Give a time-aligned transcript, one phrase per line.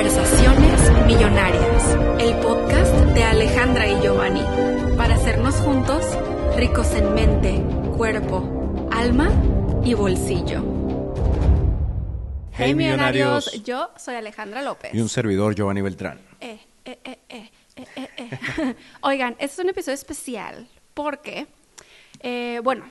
[0.00, 4.40] Conversaciones Millonarias, el podcast de Alejandra y Giovanni,
[4.96, 6.02] para hacernos juntos
[6.56, 7.62] ricos en mente,
[7.98, 9.30] cuerpo, alma
[9.84, 10.64] y bolsillo.
[12.52, 13.62] Hey, millonarios.
[13.62, 14.94] yo soy Alejandra López.
[14.94, 16.18] Y un servidor, Giovanni Beltrán.
[16.40, 18.08] Eh, eh, eh, eh, eh, eh,
[18.56, 18.74] eh.
[19.02, 21.46] Oigan, este es un episodio especial porque,
[22.20, 22.86] eh, bueno,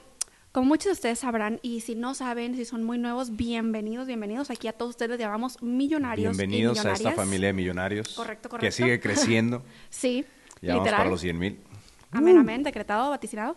[0.51, 4.49] como muchos de ustedes sabrán, y si no saben, si son muy nuevos, bienvenidos, bienvenidos.
[4.49, 6.35] Aquí a todos ustedes les llamamos millonarios.
[6.35, 8.09] y Bienvenidos a esta familia de millonarios.
[8.15, 8.75] Correcto, Que correcto.
[8.75, 9.63] sigue creciendo.
[9.89, 10.25] Sí,
[10.61, 11.59] Ya vamos para los 100 mil.
[12.11, 13.55] Amén, amén, decretado, vaticinado.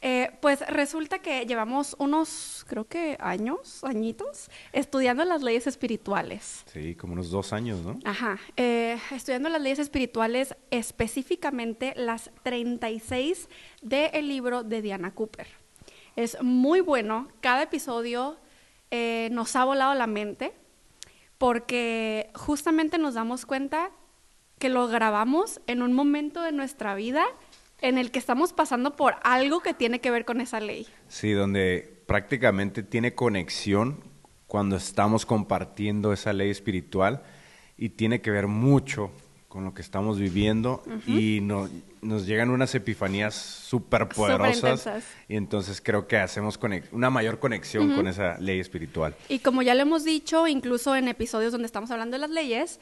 [0.00, 6.62] Eh, pues resulta que llevamos unos, creo que años, añitos, estudiando las leyes espirituales.
[6.72, 7.98] Sí, como unos dos años, ¿no?
[8.04, 13.48] Ajá, eh, estudiando las leyes espirituales, específicamente las 36
[13.82, 15.48] del libro de Diana Cooper.
[16.18, 18.38] Es muy bueno, cada episodio
[18.90, 20.52] eh, nos ha volado la mente
[21.38, 23.92] porque justamente nos damos cuenta
[24.58, 27.24] que lo grabamos en un momento de nuestra vida
[27.80, 30.88] en el que estamos pasando por algo que tiene que ver con esa ley.
[31.06, 34.02] Sí, donde prácticamente tiene conexión
[34.48, 37.22] cuando estamos compartiendo esa ley espiritual
[37.76, 39.12] y tiene que ver mucho
[39.48, 41.68] con lo que estamos viviendo y no-
[42.02, 44.86] nos llegan unas epifanías súper poderosas
[45.28, 46.58] y entonces creo que hacemos
[46.92, 49.14] una mayor conexión con esa ley espiritual.
[49.28, 52.78] Y como ya lo hemos dicho, incluso en episodios donde estamos hablando de las leyes,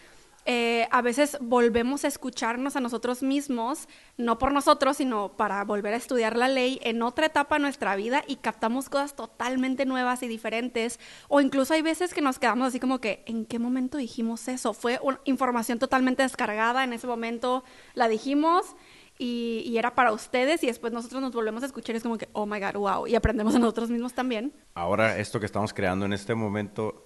[0.48, 5.92] eh, a veces volvemos a escucharnos a nosotros mismos, no por nosotros, sino para volver
[5.92, 10.22] a estudiar la ley en otra etapa de nuestra vida y captamos cosas totalmente nuevas
[10.22, 11.00] y diferentes.
[11.26, 14.72] O incluso hay veces que nos quedamos así como que, ¿en qué momento dijimos eso?
[14.72, 18.76] Fue una información totalmente descargada, en ese momento la dijimos.
[19.18, 22.18] Y, y era para ustedes y después nosotros nos volvemos a escuchar y es como
[22.18, 24.52] que, oh my god, wow, y aprendemos a nosotros mismos también.
[24.74, 27.05] Ahora, esto que estamos creando en este momento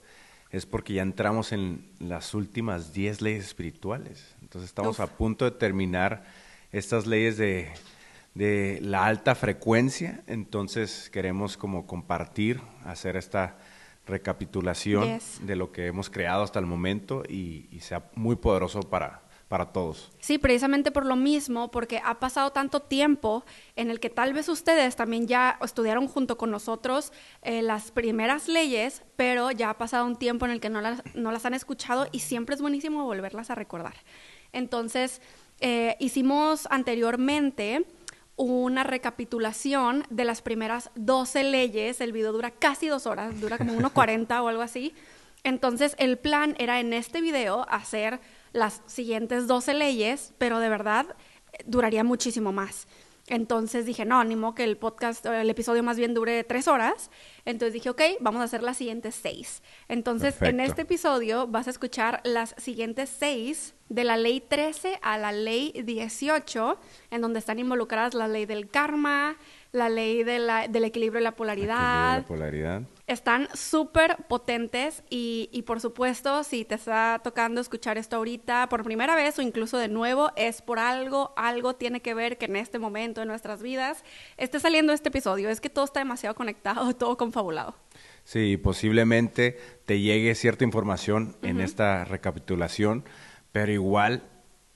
[0.50, 4.34] es porque ya entramos en las últimas 10 leyes espirituales.
[4.42, 5.00] Entonces estamos Uf.
[5.00, 6.24] a punto de terminar
[6.72, 7.68] estas leyes de,
[8.34, 10.22] de la alta frecuencia.
[10.26, 13.56] Entonces queremos como compartir, hacer esta
[14.06, 15.40] recapitulación Yes.
[15.46, 19.72] de lo que hemos creado hasta el momento y, y sea muy poderoso para, para
[19.72, 20.12] todos.
[20.20, 23.44] Sí, precisamente por lo mismo, porque ha pasado tanto tiempo
[23.74, 27.12] en el que tal vez ustedes también ya estudiaron junto con nosotros
[27.42, 31.02] eh, las primeras leyes, pero ya ha pasado un tiempo en el que no las,
[31.16, 33.94] no las han escuchado y siempre es buenísimo volverlas a recordar.
[34.52, 35.20] Entonces,
[35.58, 37.86] eh, hicimos anteriormente
[38.36, 42.00] una recapitulación de las primeras 12 leyes.
[42.00, 44.94] El video dura casi dos horas, dura como 1.40 o algo así.
[45.42, 48.20] Entonces, el plan era en este video hacer
[48.52, 51.06] las siguientes 12 leyes, pero de verdad
[51.52, 52.86] eh, duraría muchísimo más.
[53.26, 57.10] Entonces dije, no, animo que el podcast, el episodio más bien dure tres horas.
[57.44, 59.62] Entonces dije, ok, vamos a hacer las siguientes seis.
[59.86, 65.16] Entonces, en este episodio vas a escuchar las siguientes seis de la ley 13 a
[65.16, 66.76] la ley 18,
[67.12, 69.36] en donde están involucradas la ley del karma,
[69.70, 72.82] la ley de la- del equilibrio y la polaridad, La polaridad.
[73.10, 78.84] Están súper potentes y, y por supuesto, si te está tocando escuchar esto ahorita por
[78.84, 82.56] primera vez o incluso de nuevo, es por algo, algo tiene que ver que en
[82.56, 84.04] este momento de nuestras vidas
[84.36, 85.48] esté saliendo este episodio.
[85.48, 87.74] Es que todo está demasiado conectado, todo confabulado.
[88.24, 93.04] Sí, posiblemente te llegue cierta información en esta recapitulación,
[93.50, 94.22] pero igual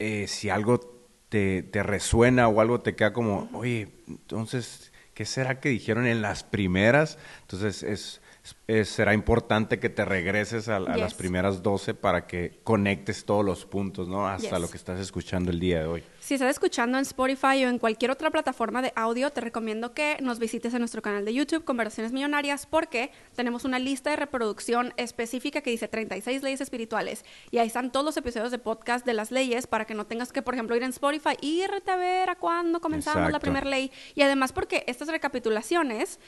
[0.01, 0.81] eh, si algo
[1.29, 6.21] te, te resuena o algo te queda como, oye, entonces, ¿qué será que dijeron en
[6.21, 7.19] las primeras?
[7.43, 8.21] Entonces es,
[8.67, 13.45] es- será importante que te regreses a, a las primeras 12 para que conectes todos
[13.45, 14.27] los puntos, ¿no?
[14.29, 14.61] Hasta Yes.
[14.61, 16.05] lo que estás escuchando el día de hoy.
[16.21, 20.17] Si estás escuchando en Spotify o en cualquier otra plataforma de audio, te recomiendo que
[20.23, 24.95] nos visites en nuestro canal de YouTube, Conversaciones Millonarias, porque tenemos una lista de reproducción
[24.97, 27.27] específica que dice 36 leyes espirituales.
[27.51, 30.33] Y ahí están todos los episodios de podcast de las leyes para que no tengas
[30.33, 33.69] que, por ejemplo, ir en Spotify y irte a ver a cuándo comenzamos la primera
[33.69, 33.93] ley.
[34.15, 36.19] Y además porque estas recapitulaciones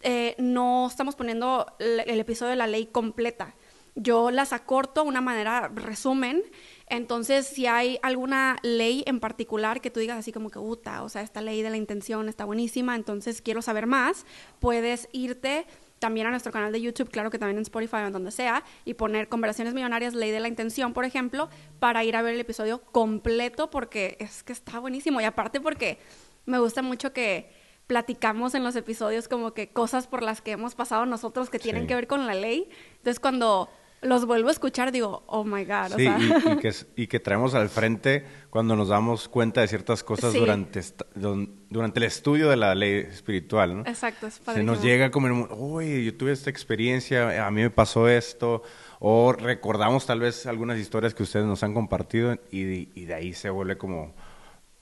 [0.00, 3.54] eh, no estamos poniendo el, el episodio de la ley completa.
[3.98, 6.42] Yo las acorto de una manera resumen.
[6.88, 11.08] Entonces, si hay alguna ley en particular que tú digas así como que, uta, o
[11.08, 14.26] sea, esta ley de la intención está buenísima, entonces quiero saber más,
[14.60, 15.66] puedes irte
[15.98, 18.64] también a nuestro canal de YouTube, claro que también en Spotify o en donde sea,
[18.84, 21.48] y poner Conversaciones Millonarias, Ley de la Intención, por ejemplo,
[21.78, 25.22] para ir a ver el episodio completo, porque es que está buenísimo.
[25.22, 25.98] Y aparte porque
[26.44, 27.50] me gusta mucho que
[27.86, 31.82] platicamos en los episodios como que cosas por las que hemos pasado nosotros que tienen
[31.82, 31.88] Sí.
[31.88, 32.68] que ver con la ley.
[32.98, 33.68] Entonces, cuando
[34.02, 35.96] los vuelvo a escuchar, digo, oh my God.
[35.96, 40.34] Sí, y, que, y, que, traemos al frente cuando nos damos cuenta de ciertas cosas
[40.34, 40.80] durante,
[41.14, 43.80] durante el estudio de la ley espiritual, ¿no?
[43.86, 48.08] Exacto, es Se nos llega como, uy, yo tuve esta experiencia, a mí me pasó
[48.08, 48.62] esto,
[49.00, 53.32] o recordamos tal vez algunas historias que ustedes nos han compartido y, y de ahí
[53.32, 54.14] se vuelve como,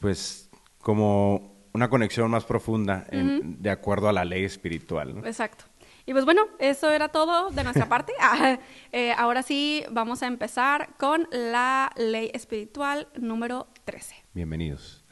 [0.00, 5.16] pues, como una conexión más profunda de acuerdo a la ley espiritual.
[5.16, 5.26] ¿no?
[5.26, 5.64] Exacto.
[6.06, 8.12] Y pues bueno, eso era todo de nuestra parte.
[8.20, 8.58] Ah,
[8.92, 14.14] eh, ahora sí, vamos a empezar con la ley espiritual número 13.
[14.32, 15.04] Bienvenidos.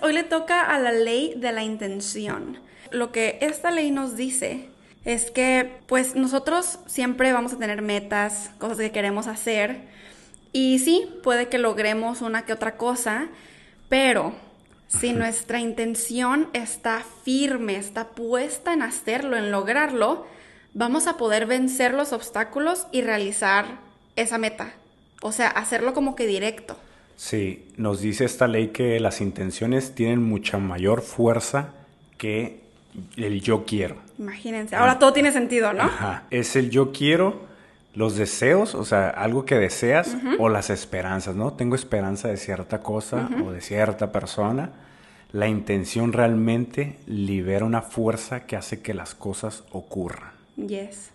[0.00, 2.58] Hoy le toca a la ley de la intención.
[2.90, 4.70] Lo que esta ley nos dice
[5.04, 9.82] es que pues nosotros siempre vamos a tener metas, cosas que queremos hacer.
[10.52, 13.28] Y sí, puede que logremos una que otra cosa,
[13.88, 14.34] pero
[15.00, 20.26] si nuestra intención está firme, está puesta en hacerlo, en lograrlo,
[20.74, 23.78] vamos a poder vencer los obstáculos y realizar
[24.16, 24.74] esa meta.
[25.22, 26.76] O sea, hacerlo como que directo.
[27.16, 31.70] Sí, nos dice esta ley que las intenciones tienen mucha mayor fuerza
[32.18, 32.60] que
[33.16, 33.96] el yo quiero.
[34.18, 35.84] Imagínense, ahora todo tiene sentido, ¿no?
[35.84, 37.46] Ajá, es el yo quiero,
[37.94, 41.52] los deseos, o sea, algo que deseas, o las esperanzas, ¿no?
[41.52, 44.70] Tengo esperanza de cierta cosa o de cierta persona
[45.32, 50.30] la intención realmente libera una fuerza que hace que las cosas ocurran.
[50.56, 51.10] Yes.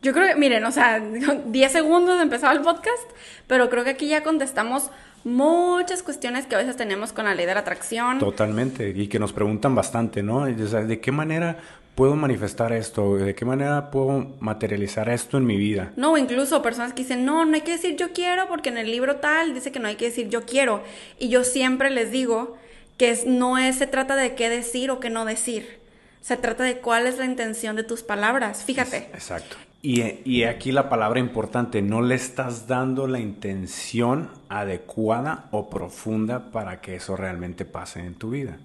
[0.00, 1.00] Yo creo que, miren, o sea,
[1.46, 3.10] 10 segundos de empezar el podcast,
[3.46, 4.90] pero creo que aquí ya contestamos
[5.24, 8.18] muchas cuestiones que a veces tenemos con la ley de la atracción.
[8.18, 10.46] Totalmente, y que nos preguntan bastante, ¿no?
[10.46, 11.58] ¿De qué manera
[11.98, 13.16] puedo manifestar esto?
[13.16, 15.92] ¿De qué manera puedo materializar esto en mi vida?
[15.96, 18.88] No, incluso personas que dicen, no, no hay que decir yo quiero porque en el
[18.88, 20.84] libro tal dice que no hay que decir yo quiero.
[21.18, 22.56] Y yo siempre les digo
[22.98, 25.80] que no es, se trata de qué decir o qué no decir.
[26.20, 28.62] Se trata de cuál es la intención de tus palabras.
[28.62, 29.08] Fíjate.
[29.12, 29.56] Exacto.
[29.82, 36.52] Y, y, aquí la palabra importante, no le estás dando la intención adecuada o profunda
[36.52, 38.58] para que eso realmente pase en tu vida.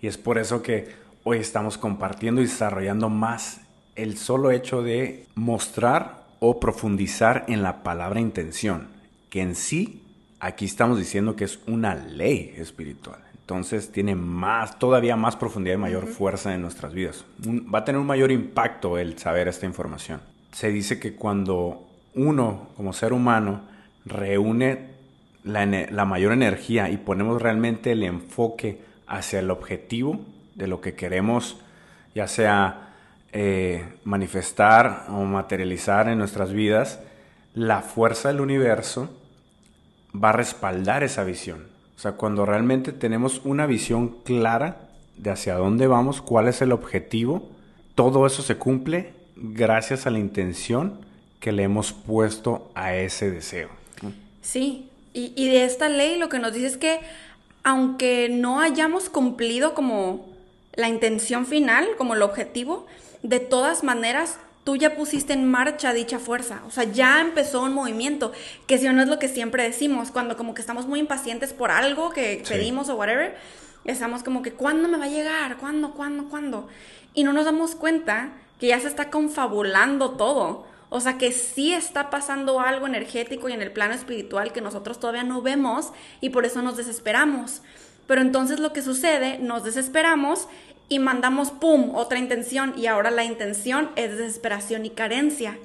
[0.00, 3.60] Y es por eso que hoy estamos compartiendo y desarrollando más
[3.96, 8.88] el solo hecho de mostrar o profundizar en la palabra intención,
[9.28, 10.02] que en sí
[10.40, 13.20] aquí estamos diciendo que es una ley espiritual.
[13.34, 17.24] Entonces tiene más, todavía más profundidad y mayor fuerza en nuestras vidas.
[17.46, 20.20] va a tener un mayor impacto el saber esta información.
[20.52, 23.62] Se dice que cuando uno, como ser humano,
[24.04, 24.90] reúne
[25.42, 30.20] la, mayor energía y ponemos realmente el enfoque hacia el objetivo
[30.60, 31.56] de lo que queremos,
[32.14, 32.90] ya sea
[33.32, 37.00] eh, manifestar o materializar en nuestras vidas,
[37.54, 39.08] la fuerza del universo
[40.14, 41.66] va a respaldar esa visión.
[41.96, 46.72] O sea, cuando realmente tenemos una visión clara de hacia dónde vamos, cuál es el
[46.72, 47.48] objetivo,
[47.94, 51.00] todo eso se cumple gracias a la intención
[51.40, 53.70] que le hemos puesto a ese deseo.
[54.42, 57.00] Sí, y, y de esta ley lo que nos dice es que
[57.62, 60.29] aunque no hayamos cumplido como
[60.74, 62.86] la intención final, como el objetivo,
[63.22, 67.72] de todas maneras tú ya pusiste en marcha dicha fuerza, o sea, ya empezó un
[67.72, 68.32] movimiento,
[68.66, 71.70] que si no es lo que siempre decimos, cuando como que estamos muy impacientes por
[71.70, 73.36] algo que pedimos o whatever,
[73.84, 75.56] estamos como que, ¿cuándo me va a llegar?
[75.56, 75.92] ¿Cuándo?
[75.92, 76.28] ¿Cuándo?
[76.28, 76.68] ¿Cuándo?
[77.14, 80.66] Y no nos damos cuenta que ya se está confabulando todo.
[80.92, 84.98] O sea que sí está pasando algo energético y en el plano espiritual que nosotros
[84.98, 87.62] todavía no vemos y por eso nos desesperamos.
[88.10, 90.48] Pero entonces lo que sucede, nos desesperamos
[90.88, 95.56] y mandamos, ¡pum!, otra intención y ahora la intención es desesperación y carencia.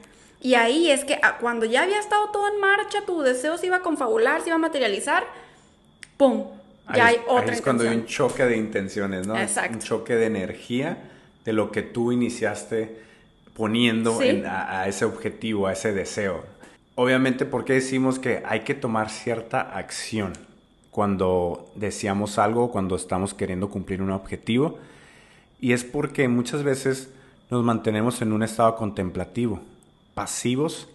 [0.42, 3.66] Y ahí es que ah, cuando ya había estado todo en marcha, tu deseo se
[3.66, 5.24] iba a confabular, se iba a materializar,
[6.18, 6.44] ¡pum!
[6.94, 9.36] Ya hay otra ahí es cuando hay un choque de intenciones, ¿no?
[9.36, 9.78] Exacto.
[9.78, 11.00] Un choque de energía
[11.46, 12.96] de lo que tú iniciaste
[13.56, 16.46] poniendo a, ese objetivo, a ese deseo.
[16.94, 20.45] Obviamente, ¿por qué decimos que hay que tomar cierta acción
[20.96, 24.80] cuando deseamos algo, cuando estamos queriendo cumplir un objetivo?
[25.60, 27.10] Y es porque muchas veces
[27.50, 29.60] nos mantenemos en un estado contemplativo,
[30.14, 30.88] pasivos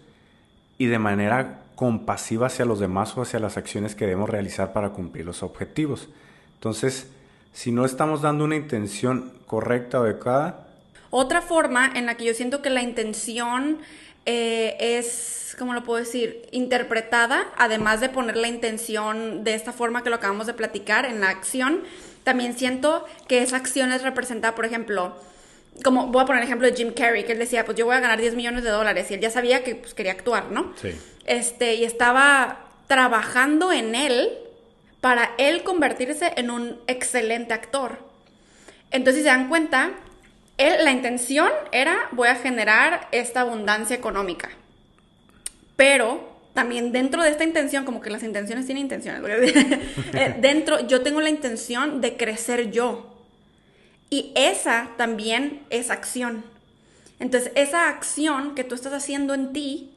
[0.79, 4.89] y de manera compasiva hacia los demás o hacia las acciones que debemos realizar para
[4.89, 6.09] cumplir los objetivos.
[6.55, 7.11] Entonces,
[7.53, 10.65] si no estamos dando una intención correcta o adecuada.
[11.11, 13.77] Otra forma en la que yo siento que la intención
[14.25, 20.03] eh, es, ¿cómo lo puedo decir?, interpretada, además de poner la intención de esta forma
[20.03, 21.83] que lo acabamos de platicar en la acción,
[22.23, 25.15] también siento que esa acción es representada, por ejemplo,
[25.83, 27.95] como voy a poner el ejemplo de Jim Carrey, que él decía, pues yo voy
[27.95, 30.73] a ganar 10 millones de dólares y él ya sabía que pues, quería actuar, ¿no?
[30.79, 30.91] Sí.
[31.25, 34.29] Este, y estaba trabajando en él
[34.99, 37.99] para él convertirse en un excelente actor.
[38.91, 39.91] Entonces, si se dan cuenta,
[40.57, 44.49] él, la intención era, voy a generar esta abundancia económica.
[45.75, 49.21] pero también dentro de esta intención, como que las intenciones tienen intenciones,
[50.13, 53.07] eh, dentro yo tengo la intención de crecer yo.
[54.09, 56.43] Y esa también es acción.
[57.19, 59.93] Entonces, esa acción que tú estás haciendo en ti,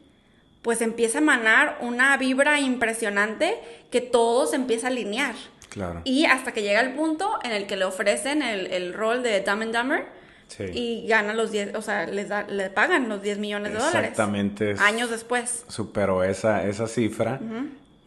[0.63, 3.59] pues empieza a emanar una vibra impresionante
[3.91, 5.35] que todo se empieza a alinear.
[5.69, 6.03] Claro.
[6.05, 9.41] Y hasta que llega el punto en el que le ofrecen el, el rol de
[9.41, 10.07] Dumb and Dumber
[10.49, 10.65] Sí.
[10.73, 14.11] y gana los 10, o sea, les da- le pagan los 10 millones de dólares.
[14.11, 14.75] Exactamente.
[14.79, 15.65] Años después.
[15.69, 17.41] superó esa, esa cifra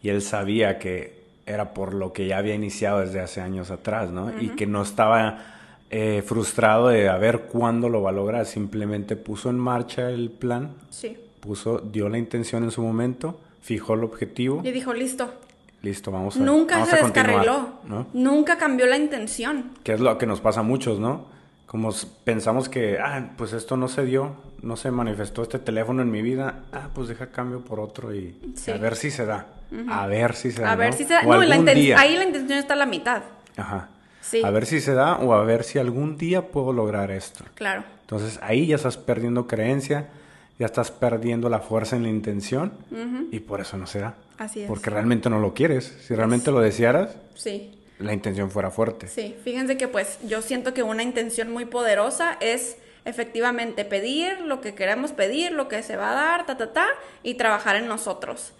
[0.02, 4.10] y él sabía que era por lo que ya había iniciado desde hace años atrás,
[4.10, 4.32] ¿no?
[4.40, 5.44] Y que no estaba
[5.90, 10.30] eh, frustrado de a ver cuándo lo va a lograr, simplemente puso en marcha el
[10.30, 11.16] plan, Sí.
[11.40, 15.32] puso, dio la intención en su momento, fijó el objetivo, Y dijo, listo.
[15.82, 17.68] listo, vamos a Nunca vamos se a continuar", descarriló.
[17.84, 18.06] ¿no?
[18.12, 19.70] Nunca cambió la intención.
[19.82, 21.36] Que es lo que nos pasa a muchos, ¿no?
[21.68, 21.90] Como
[22.24, 26.22] pensamos que, ah, pues esto no se dio, no se manifestó este teléfono en mi
[26.22, 28.70] vida, ah, pues deja cambio por otro y Sí.
[28.70, 29.46] a ver si se da,
[29.90, 30.72] a ver si se da.
[30.72, 30.96] A ver ¿no?
[30.96, 31.20] si se da.
[31.26, 32.00] O No, la día.
[32.00, 33.22] ahí la intención está a la mitad.
[33.58, 33.90] Ajá.
[34.22, 34.42] Sí.
[34.42, 37.44] A ver si se da o a ver si algún día puedo lograr esto.
[37.54, 37.84] Claro.
[38.00, 40.08] Entonces ahí ya estás perdiendo creencia,
[40.58, 42.72] ya estás perdiendo la fuerza en la intención
[43.30, 44.14] y por eso no se da.
[44.38, 44.68] Así es.
[44.68, 45.84] Porque realmente no lo quieres.
[46.06, 47.77] Si realmente lo desearas, Sí.
[47.98, 49.08] La intención fuera fuerte.
[49.08, 54.60] Sí, fíjense que pues yo siento que una intención muy poderosa es efectivamente pedir lo
[54.60, 56.86] que queremos pedir, lo que se va a dar, ta, ta, ta,
[57.22, 58.52] y trabajar en nosotros.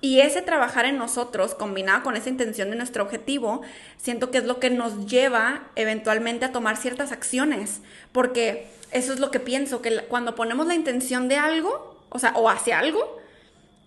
[0.00, 3.60] Y ese trabajar en nosotros, combinado con esa intención de nuestro objetivo,
[3.98, 9.20] siento que es lo que nos lleva eventualmente a tomar ciertas acciones, porque eso es
[9.20, 13.19] lo que pienso, que cuando ponemos la intención de algo, o sea, o hacia algo,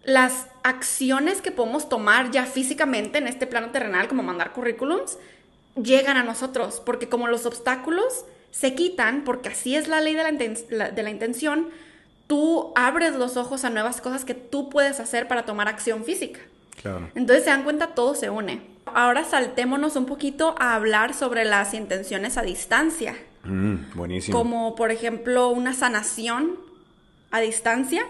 [0.03, 5.17] las acciones que podemos tomar ya físicamente en este plano terrenal, como mandar currículums,
[5.81, 10.23] llegan a nosotros, porque como los obstáculos se quitan, porque así es la ley de
[10.23, 11.69] la, inten- la- de la intención,
[12.27, 16.39] tú abres los ojos a nuevas cosas que tú puedes hacer para tomar acción física.
[16.81, 17.09] Claro.
[17.15, 18.61] Entonces se dan cuenta, todo se une.
[18.85, 24.37] Ahora saltémonos un poquito a hablar sobre las intenciones a distancia, Mm, buenísimo.
[24.37, 26.57] como por ejemplo una sanación
[27.31, 28.05] a distancia.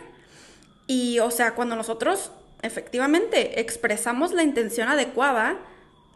[0.87, 5.57] Y o sea, cuando nosotros efectivamente expresamos la intención adecuada,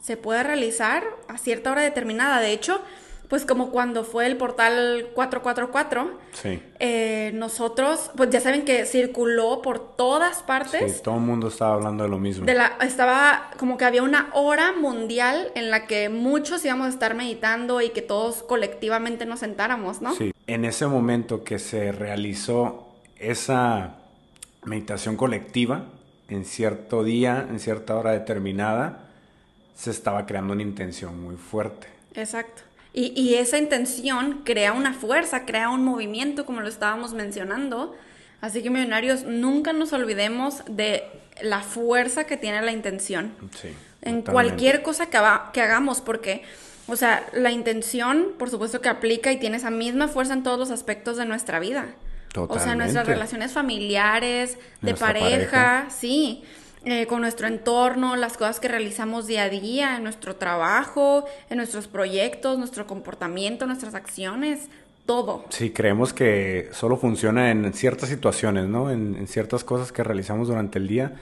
[0.01, 2.39] se puede realizar a cierta hora determinada.
[2.39, 2.81] De hecho,
[3.27, 6.61] pues como cuando fue el portal 444, Sí.
[6.79, 10.93] eh, nosotros, pues ya saben que circuló por todas partes.
[10.95, 12.45] Sí, todo el mundo estaba hablando de lo mismo.
[12.45, 16.89] De la, estaba como que había una hora mundial en la que muchos íbamos a
[16.89, 20.15] estar meditando y que todos colectivamente nos sentáramos, ¿no?
[20.15, 20.33] Sí.
[20.47, 23.97] En ese momento que se realizó esa
[24.67, 25.85] meditación colectiva,
[26.29, 28.99] en cierto día, en cierta hora determinada,
[29.75, 31.87] se estaba creando una intención muy fuerte.
[32.15, 32.63] Exacto.
[32.93, 37.95] Y, y esa intención crea una fuerza, crea un movimiento, como lo estábamos mencionando.
[38.41, 41.03] Así que, millonarios, nunca nos olvidemos de
[41.41, 43.33] la fuerza que tiene la intención.
[43.61, 43.69] Sí.
[44.01, 44.31] en totalmente.
[44.31, 46.43] cualquier cosa que, haga- que hagamos, porque,
[46.87, 50.57] o sea, la intención, por supuesto que aplica y tiene esa misma fuerza en todos
[50.59, 51.87] los aspectos de nuestra vida.
[52.29, 52.83] O sea, Totalmente.
[52.83, 55.87] nuestras relaciones familiares, de pareja, pareja.
[55.89, 56.43] sí,
[56.85, 61.57] eh, con nuestro entorno, las cosas que realizamos día a día, en nuestro trabajo, en
[61.57, 64.69] nuestros proyectos, nuestro comportamiento, nuestras acciones,
[65.05, 65.45] todo.
[65.49, 68.91] Sí, creemos que solo funciona en ciertas situaciones, ¿no?
[68.91, 71.13] En, en ciertas cosas que realizamos durante el día,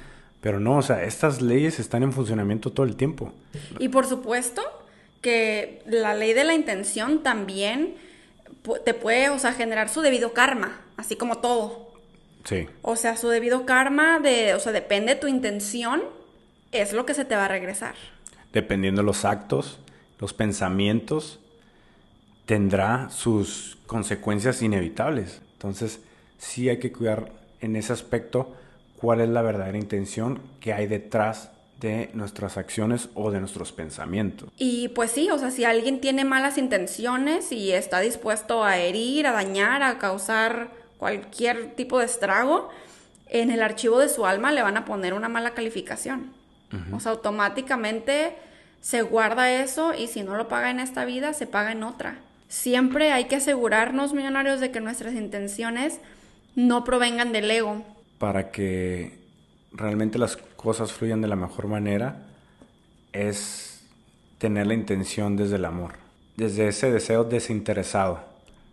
[0.41, 3.31] pero no, o sea, estas leyes están en funcionamiento todo el tiempo.
[3.79, 4.61] Y por supuesto
[5.21, 7.95] que la ley de la intención también
[8.83, 11.93] te puede, o sea, generar su debido karma, así como todo.
[12.43, 16.03] Sí, O sea, su debido karma de, o sea, depende de tu intención,
[16.71, 17.95] es lo que se te va a regresar.
[18.53, 19.79] dependiendo de los actos,
[20.19, 21.39] los pensamientos,
[22.45, 25.41] tendrá sus consecuencias inevitables.
[25.53, 25.99] Entonces,
[26.37, 28.55] sí hay que cuidar en ese aspecto
[28.97, 34.49] cuál es la verdadera intención que hay detrás de nuestras acciones o de nuestros pensamientos.
[34.57, 39.27] Y pues sí, o sea, si alguien tiene malas intenciones y está dispuesto a herir,
[39.27, 42.69] a dañar, a causar cualquier tipo de estrago,
[43.27, 46.33] en el archivo de su alma le van a poner una mala calificación.
[46.91, 48.35] O sea, automáticamente
[48.81, 52.17] se guarda eso y si no lo paga en esta vida, se paga en otra.
[52.49, 55.99] Siempre hay que asegurarnos, millonarios, de que nuestras intenciones
[56.55, 57.83] no provengan del ego.
[58.17, 59.17] para que
[59.73, 62.23] realmente las cosas fluyan de la mejor manera
[63.11, 63.81] es
[64.37, 65.93] tener la intención desde el amor,
[66.37, 68.23] desde ese deseo desinteresado,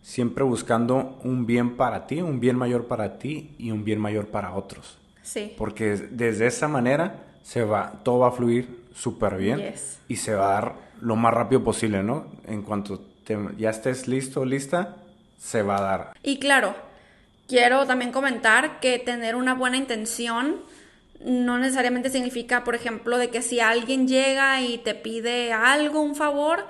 [0.03, 4.27] siempre buscando un bien para ti, un bien mayor para ti y un bien mayor
[4.27, 4.99] para otros.
[5.23, 5.55] Sí.
[5.57, 9.99] Porque desde esa manera se va, todo va a fluir súper bien Yes.
[10.09, 12.27] y se va a dar lo más rápido posible, ¿no?
[12.47, 14.97] En cuanto te- ya estés listo, lista,
[15.39, 16.13] se va a dar.
[16.23, 16.75] Y claro,
[17.49, 20.57] quiero también comentar que tener una buena intención
[21.25, 26.17] no necesariamente significa, por ejemplo, de que si alguien llega y te pide algo, un
[26.17, 26.65] favor,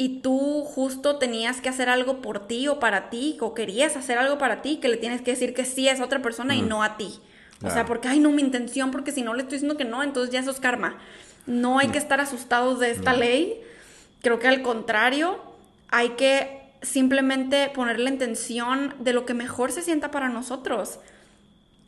[0.00, 4.16] y tú justo tenías que hacer algo por ti o para ti, o querías hacer
[4.16, 6.62] algo para ti, que le tienes que decir que sí a esa otra persona y
[6.62, 7.20] no a ti.
[7.62, 10.02] O sea, porque, ay, no, mi intención, porque si no le estoy diciendo que no,
[10.02, 10.96] entonces ya eso es karma.
[11.44, 13.60] No hay que estar asustados de esta ley.
[14.22, 15.38] Creo que al contrario,
[15.90, 20.98] hay que simplemente poner la intención de lo que mejor se sienta para nosotros.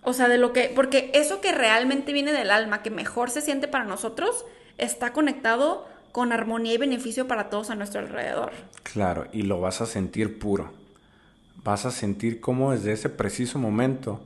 [0.03, 3.41] O sea, de lo que, porque eso que realmente viene del alma, que mejor se
[3.41, 4.45] siente para nosotros,
[4.77, 8.53] está conectado con armonía y beneficio para todos a nuestro alrededor.
[8.83, 10.71] Claro, y lo vas a sentir puro.
[11.65, 14.21] Vas a sentir cómo desde ese preciso momento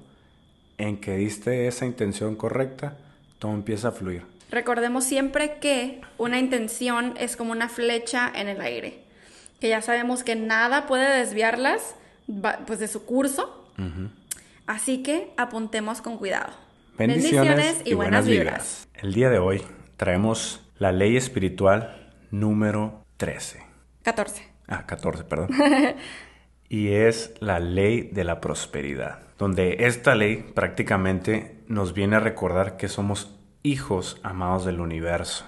[0.78, 2.97] en que diste esa intención correcta,
[3.38, 4.23] todo empieza a fluir.
[4.50, 9.00] Recordemos siempre que una intención es como una flecha en el aire,
[9.61, 11.95] que ya sabemos que nada puede desviarlas
[12.66, 13.64] pues de su curso.
[14.66, 16.52] Así que apuntemos con cuidado.
[16.99, 18.88] Bendiciones, y, buenas, vibras.
[18.95, 19.62] El día de hoy
[19.97, 23.62] traemos la ley espiritual número 13.
[24.02, 24.42] 14.
[24.68, 25.50] Ah, 14, perdón.
[26.68, 32.76] y es la ley de la prosperidad, donde esta ley prácticamente nos viene a recordar
[32.76, 35.47] que somos hijos amados del universo,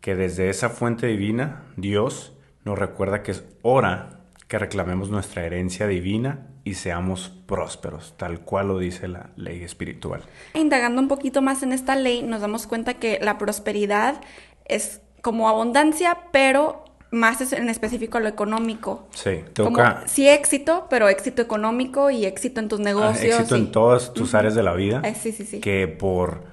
[0.00, 5.86] que desde esa fuente divina, Dios nos recuerda que es hora que reclamemos nuestra herencia
[5.86, 10.22] divina y seamos prósperos, tal cual lo dice la ley espiritual.
[10.54, 14.20] Indagando un poquito más en esta ley, nos damos cuenta que la prosperidad
[14.64, 19.08] es como abundancia, pero más en específico lo económico.
[19.12, 20.02] Sí, toca.
[20.06, 23.40] sí, éxito, pero éxito económico y éxito en tus ah, negocios.
[23.40, 25.02] éxito en todas tus áreas de la vida.
[25.04, 25.60] Eh, sí, sí, sí.
[25.60, 26.44] Que por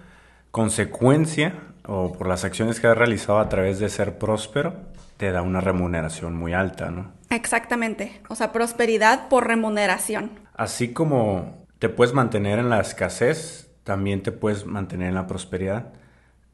[0.51, 4.75] consecuencia o por las acciones que has realizado a través de ser próspero,
[5.17, 7.11] te da una remuneración muy alta, ¿no?
[7.31, 10.31] Exactamente, o sea, prosperidad por remuneración.
[10.53, 15.93] Así como te puedes mantener en la escasez, también te puedes mantener en la prosperidad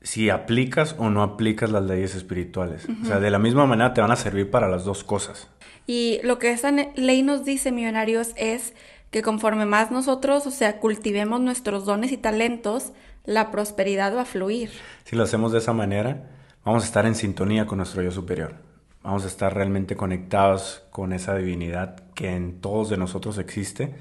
[0.01, 2.87] si aplicas o no aplicas las leyes espirituales.
[3.03, 5.49] O sea, de la misma manera te van a servir para las dos cosas.
[5.85, 8.73] Y lo que esa ley nos dice, millonarios, es
[9.11, 12.93] que conforme más nosotros, o sea, cultivemos nuestros dones y talentos,
[13.25, 14.71] la prosperidad va a fluir.
[15.05, 16.29] Si lo hacemos de esa manera,
[16.63, 18.66] vamos a estar en sintonía con nuestro yo superior.
[19.07, 23.95] Vamos a estar realmente conectados con esa divinidad que en todos de nosotros existe.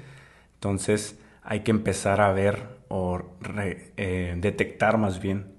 [0.55, 3.21] Entonces hay que empezar a ver o
[3.55, 5.55] eh, detectar más bien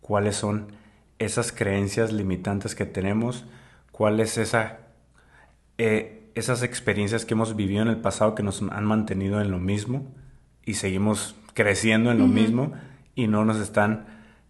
[0.00, 0.72] cuáles son
[1.20, 3.46] esas creencias limitantes que tenemos,
[3.92, 4.80] cuáles esa,
[5.78, 9.60] eh, esas experiencias que hemos vivido en el pasado que nos han mantenido en lo
[9.60, 10.12] mismo
[10.64, 12.72] y seguimos creciendo en lo mismo
[13.14, 14.06] y no nos están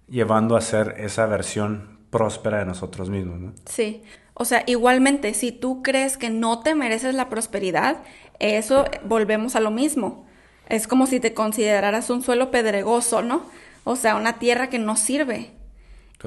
[0.09, 3.53] llevando a ser esa versión próspera de nosotros mismos, ¿no?
[3.67, 4.03] Sí.
[4.35, 8.03] O sea, igualmente, si tú crees que no te mereces la prosperidad,
[8.39, 10.27] eso volvemos a lo mismo.
[10.69, 13.43] Es como si te consideraras un suelo pedregoso, ¿no?
[13.85, 15.51] O sea, una tierra que no sirve.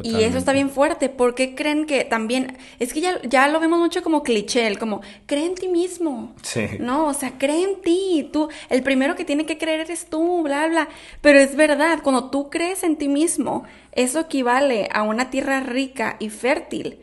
[0.03, 1.09] Y eso está bien fuerte.
[1.09, 2.57] ¿Por qué creen que también.?
[2.79, 6.33] Es que ya, ya lo vemos mucho como cliché, el como, cree en ti mismo.
[6.41, 6.65] Sí.
[6.79, 8.29] No, o sea, cree en ti.
[8.31, 10.87] Tú, el primero que tiene que creer eres tú, bla, bla.
[11.19, 16.15] Pero es verdad, cuando tú crees en ti mismo, eso equivale a una tierra rica
[16.19, 16.99] y fértil.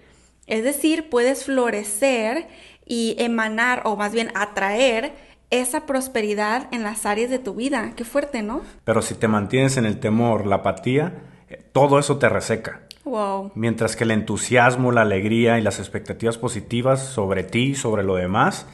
[0.46, 2.48] Es decir, puedes florecer
[2.86, 5.12] y emanar, o más bien atraer,
[5.50, 7.92] esa prosperidad en las áreas de tu vida.
[7.96, 8.62] Qué fuerte, ¿no?
[8.84, 11.27] Pero si te mantienes en el temor, la apatía
[11.72, 12.82] todo eso te reseca.
[13.04, 13.52] Wow.
[13.54, 18.16] Mientras que el entusiasmo, la alegría y las expectativas positivas sobre ti y sobre lo
[18.16, 18.66] demás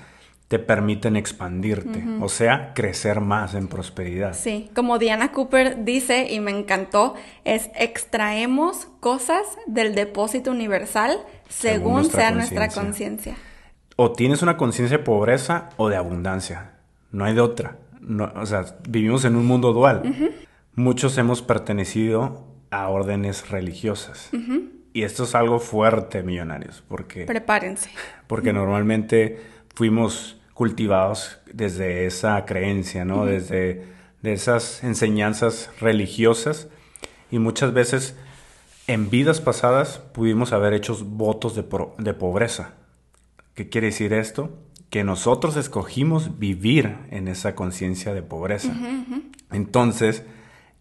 [0.48, 4.34] te permiten expandirte, o sea, crecer más en prosperidad.
[4.34, 12.04] Sí, como Diana Cooper dice, y me encantó, es extraemos cosas del depósito universal según,
[12.04, 13.36] sea nuestra conciencia.
[13.96, 16.74] O tienes una conciencia de pobreza o de abundancia,
[17.10, 17.78] no hay de otra.
[18.36, 20.02] o sea, vivimos en un mundo dual.
[20.74, 24.30] Muchos hemos pertenecido a órdenes religiosas.
[24.92, 27.24] Y esto es algo fuerte, millonarios, porque...
[27.24, 27.90] Prepárense.
[28.26, 29.40] Porque normalmente
[29.74, 33.26] fuimos cultivados desde esa creencia, ¿no?
[33.26, 36.68] Desde de esas enseñanzas religiosas
[37.30, 38.16] y muchas veces
[38.86, 41.64] en vidas pasadas pudimos haber hecho votos de,
[41.98, 42.72] de pobreza.
[43.54, 44.56] ¿Qué quiere decir esto?
[44.88, 48.72] Que nosotros escogimos vivir en esa conciencia de pobreza.
[49.52, 50.24] Entonces,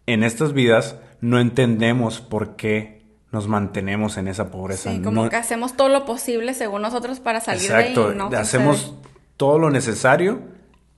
[0.06, 4.92] en estas vidas no entendemos por qué nos mantenemos en esa pobreza.
[4.92, 7.94] Sí, como que hacemos todo lo posible según nosotros para salir de ahí.
[8.14, 8.94] No hacemos
[9.36, 10.42] todo lo necesario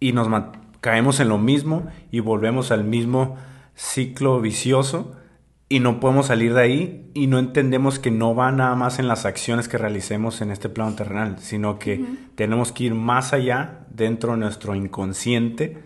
[0.00, 0.28] y nos
[0.80, 3.36] caemos en lo mismo y volvemos al mismo
[3.74, 5.16] ciclo vicioso
[5.68, 9.08] y no podemos salir de ahí y no entendemos que no va nada más en
[9.08, 12.04] las acciones que realicemos en este plano terrenal, sino que
[12.36, 15.82] tenemos que ir más allá dentro de nuestro inconsciente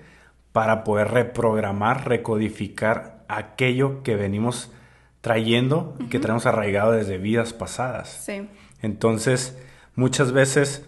[0.53, 4.71] para poder reprogramar, recodificar aquello que venimos
[5.21, 8.09] trayendo, que traemos arraigado desde vidas pasadas.
[8.25, 8.49] Sí.
[8.83, 9.59] Entonces,
[9.95, 10.87] muchas veces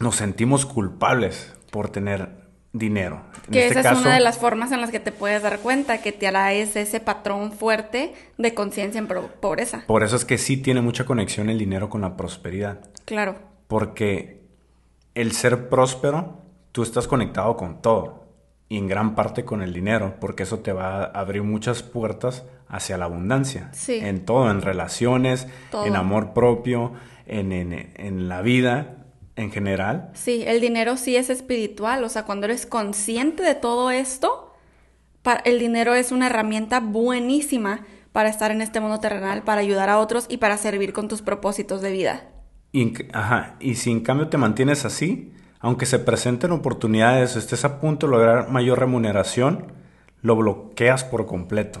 [0.00, 3.22] nos sentimos culpables por tener dinero.
[3.46, 5.58] En que este esa es una de las formas en las que te puedes dar
[5.60, 9.84] cuenta que te es ese patrón fuerte de conciencia en pobreza.
[9.86, 12.80] Por eso es que sí tiene mucha conexión el dinero con la prosperidad.
[13.04, 13.36] Claro.
[13.68, 14.42] Porque
[15.14, 16.40] el ser próspero,
[16.72, 18.22] tú estás conectado con todo
[18.72, 22.44] y en gran parte con el dinero, porque eso te va a abrir muchas puertas
[22.68, 23.68] hacia la abundancia.
[23.74, 23.98] Sí.
[24.02, 25.46] En todo, en relaciones,
[25.84, 26.94] en amor propio,
[27.26, 29.04] en, en, la vida
[29.36, 30.08] en general.
[30.14, 34.54] Sí, el dinero sí es espiritual, o sea, cuando eres consciente de todo esto,
[35.44, 37.82] el dinero es una herramienta buenísima
[38.12, 41.20] para estar en este mundo terrenal, para ayudar a otros y para servir con tus
[41.20, 42.30] propósitos de vida.
[42.72, 45.30] Y, ajá, y si en cambio te mantienes así,
[45.62, 49.66] aunque se presenten oportunidades, estés a punto de lograr mayor remuneración,
[50.20, 51.80] lo bloqueas por completo.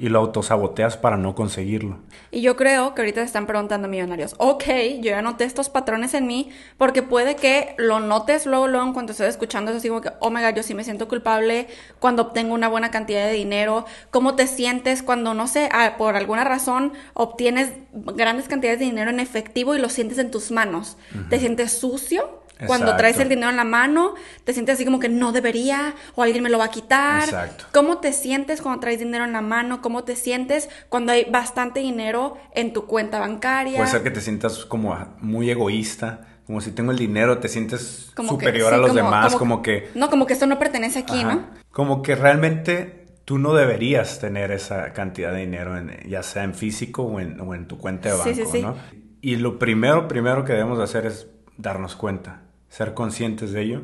[0.00, 1.98] Y lo autosaboteas para no conseguirlo.
[2.30, 4.64] Y yo creo que ahorita se están preguntando millonarios, ok,
[5.00, 9.10] yo ya noté estos patrones en mí, porque puede que lo notes luego, luego, cuando
[9.10, 11.66] estés escuchando eso, digo que, oh my God, yo sí me siento culpable
[11.98, 16.14] cuando obtengo una buena cantidad de dinero, cómo te sientes cuando, no sé, ah, por
[16.14, 20.96] alguna razón obtienes grandes cantidades de dinero en efectivo y lo sientes en tus manos,
[21.28, 25.08] te sientes sucio cuando traes el dinero en la mano, te sientes así como que
[25.08, 27.24] no debería o alguien me lo va a quitar.
[27.24, 27.66] Exacto.
[27.72, 29.80] ¿Cómo te sientes cuando traes dinero en la mano?
[29.80, 33.76] ¿Cómo te sientes cuando hay bastante dinero en tu cuenta bancaria?
[33.76, 38.12] Puede ser que te sientas como muy egoísta, como si tengo el dinero, te sientes
[38.16, 39.90] superior a los demás, como, que...
[39.94, 41.46] No, como que esto no pertenece aquí, ¿no?
[41.70, 47.02] Como que realmente tú no deberías tener esa cantidad de dinero, ya sea en físico
[47.02, 48.76] o en, o en tu cuenta de banco, sí, sí, ¿no?
[49.20, 51.26] Y lo primero, primero que debemos hacer es
[51.58, 53.82] darnos cuenta ser conscientes de ello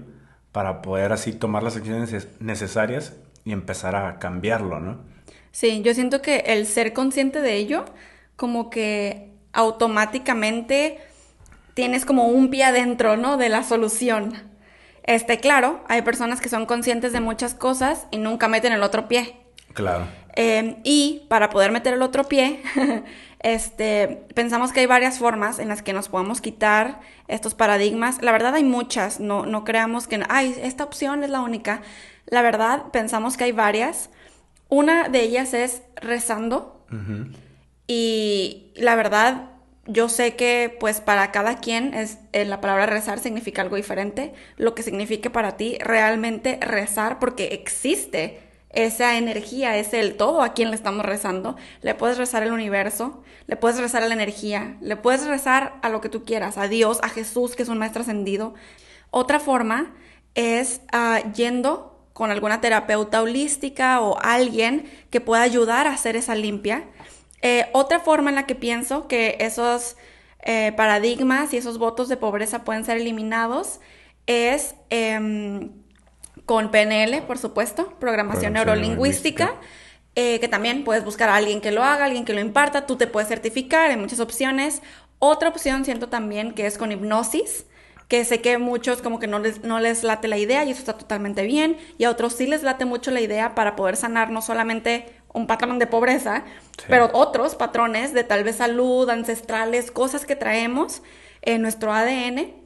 [0.52, 4.98] para poder así tomar las acciones necesarias y empezar a cambiarlo, ¿no?
[5.52, 7.84] Sí, yo siento que el ser consciente de ello,
[8.36, 10.98] como que automáticamente
[11.74, 13.36] tienes como un pie adentro, ¿no?
[13.36, 14.34] De la solución.
[15.04, 19.06] Este, claro, hay personas que son conscientes de muchas cosas y nunca meten el otro
[19.06, 19.43] pie.
[19.74, 20.06] Claro.
[20.36, 22.60] Eh, y para poder meter el otro pie,
[23.44, 28.22] Este, pensamos que hay varias formas en las que nos podemos quitar estos paradigmas.
[28.22, 31.82] La verdad hay muchas, no, no creamos que, ay, esta opción es la única.
[32.24, 34.08] La verdad, pensamos que hay varias.
[34.70, 36.86] Una de ellas es rezando.
[37.86, 39.50] Y la verdad,
[39.86, 44.32] yo sé que pues para cada quien es eh, la palabra rezar significa algo diferente.
[44.56, 48.40] Lo que signifique para ti realmente rezar porque existe
[48.74, 51.56] esa energía es el todo a quien le estamos rezando.
[51.82, 55.88] Le puedes rezar al universo, le puedes rezar a la energía, le puedes rezar a
[55.88, 58.54] lo que tú quieras, a Dios, a Jesús, que es un maestro ascendido.
[59.10, 59.94] Otra forma
[60.34, 66.34] es ah, yendo con alguna terapeuta holística o alguien que pueda ayudar a hacer esa
[66.34, 66.84] limpia.
[67.42, 69.96] Eh, otra forma en la que pienso que esos
[70.42, 73.80] eh, paradigmas y esos votos de pobreza pueden ser eliminados
[74.26, 75.83] es em,
[76.46, 79.54] con PNL, por supuesto, programación, neurolingüística,
[80.14, 82.96] eh, que también puedes buscar a alguien que lo haga, alguien que lo imparta, tú
[82.96, 84.82] te puedes certificar, hay muchas opciones.
[85.18, 87.66] Otra opción siento también que es con hipnosis,
[88.08, 90.80] que sé que muchos como que no les, no les late la idea y eso
[90.80, 94.30] está totalmente bien, y a otros sí les late mucho la idea para poder sanar
[94.30, 96.44] no solamente un patrón de pobreza,
[96.86, 101.02] pero otros patrones de tal vez salud, ancestrales, cosas que traemos
[101.42, 102.63] en nuestro ADN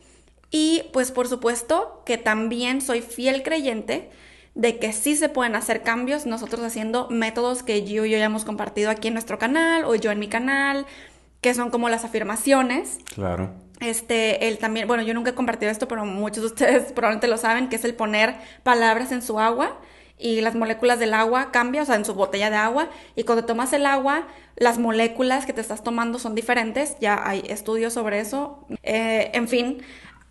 [0.50, 4.10] y pues por supuesto que también soy fiel creyente
[4.54, 8.24] de que sí se pueden hacer cambios nosotros haciendo métodos que yo y yo ya
[8.24, 10.84] hemos compartido aquí en nuestro canal o yo en mi canal,
[11.40, 12.98] que son como las afirmaciones.
[13.14, 13.50] Claro.
[13.80, 17.36] Este, el también, bueno, yo nunca he compartido esto, pero muchos de ustedes probablemente lo
[17.36, 18.34] saben, que es el poner
[18.64, 19.78] palabras en su agua
[20.18, 23.44] y las moléculas del agua cambian, o sea, en su botella de agua, y cuando
[23.44, 28.18] tomas el agua, las moléculas que te estás tomando son diferentes, ya hay estudios sobre
[28.18, 28.66] eso.
[28.82, 29.82] Eh, en fin,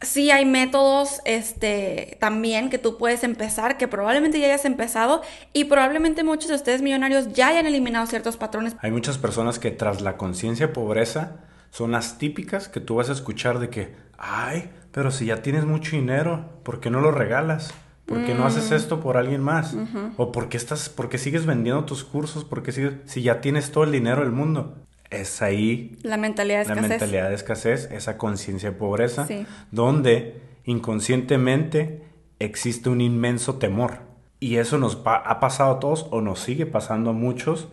[0.01, 5.21] sí hay métodos este, también que tú puedes empezar, que probablemente ya hayas empezado
[5.53, 8.75] y probablemente muchos de ustedes millonarios ya hayan eliminado ciertos patrones.
[8.81, 11.37] Hay muchas personas que tras la conciencia pobreza
[11.71, 15.65] son las típicas que tú vas a escuchar de que, ay, pero si ya tienes
[15.65, 17.73] mucho dinero, ¿por qué no lo regalas?
[18.05, 18.73] ¿Por qué no haces mm.
[18.73, 19.75] esto por alguien más?
[20.15, 22.45] ¿O por qué, estás, por qué sigues vendiendo tus cursos?
[22.45, 24.86] ¿Por qué sigues, si ya tienes todo el dinero del mundo?
[25.09, 29.27] Es ahí la mentalidad de escasez, la mentalidad de escasez esa conciencia de pobreza,
[29.71, 32.03] donde inconscientemente
[32.39, 33.99] existe un inmenso temor.
[34.39, 37.69] Y eso nos ha pasado a todos o nos sigue pasando a muchos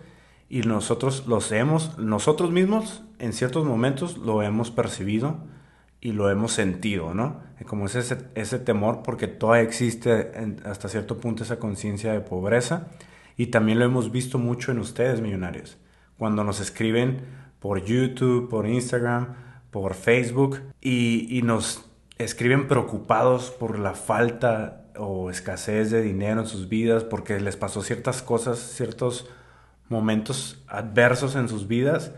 [0.48, 5.38] y nosotros los hemos, nosotros mismos en ciertos momentos lo hemos percibido
[6.00, 7.42] y lo hemos sentido, ¿no?
[7.66, 10.30] Como es ese, ese temor porque todavía existe
[10.64, 12.88] hasta cierto punto esa conciencia de pobreza
[13.36, 15.78] y también lo hemos visto mucho en ustedes, millonarios.
[16.18, 17.20] Cuando nos escriben
[17.60, 19.34] por YouTube, por Instagram,
[19.70, 21.84] por Facebook y, y nos
[22.18, 27.82] escriben preocupados por la falta o escasez de dinero en sus vidas, porque les pasó
[27.82, 29.28] ciertas cosas, ciertos
[29.88, 32.12] momentos adversos en sus vidas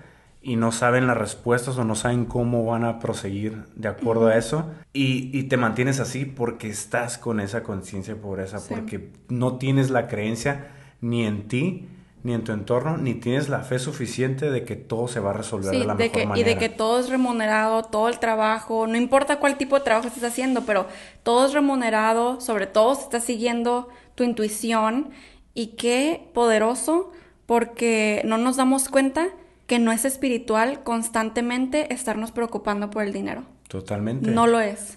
[0.47, 4.37] y no saben las respuestas o no saben cómo van a proseguir de acuerdo a
[4.37, 4.71] eso.
[4.93, 10.07] Y, te mantienes así porque estás con esa conciencia de pobreza, porque no tienes la
[10.07, 10.69] creencia
[11.01, 11.89] ni en ti,
[12.27, 15.33] ni en tu entorno, ni tienes la fe suficiente de que todo se va a
[15.33, 16.41] resolver de la mejor que, manera.
[16.41, 20.09] Y de que todo es remunerado, todo el trabajo, no importa cuál tipo de trabajo
[20.09, 20.89] estés haciendo, pero
[21.23, 25.11] todo es remunerado, sobre todo si estás siguiendo tu intuición.
[25.55, 27.13] Y qué poderoso,
[27.47, 29.29] porque no nos damos cuenta
[29.69, 33.45] que no es espiritual constantemente estarnos preocupando por el dinero.
[33.69, 34.33] Totalmente.
[34.33, 34.95] No lo es.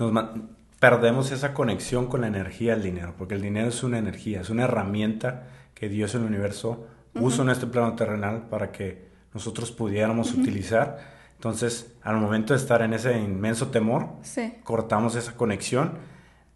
[0.79, 4.49] perdemos esa conexión con la energía del dinero, porque el dinero es una energía, es
[4.49, 5.43] una herramienta
[5.75, 6.87] que Dios en el universo
[7.19, 10.97] usa en este plano terrenal para que nosotros pudiéramos utilizar.
[11.35, 14.09] Entonces, al momento de estar en ese inmenso temor,
[14.63, 15.93] cortamos esa conexión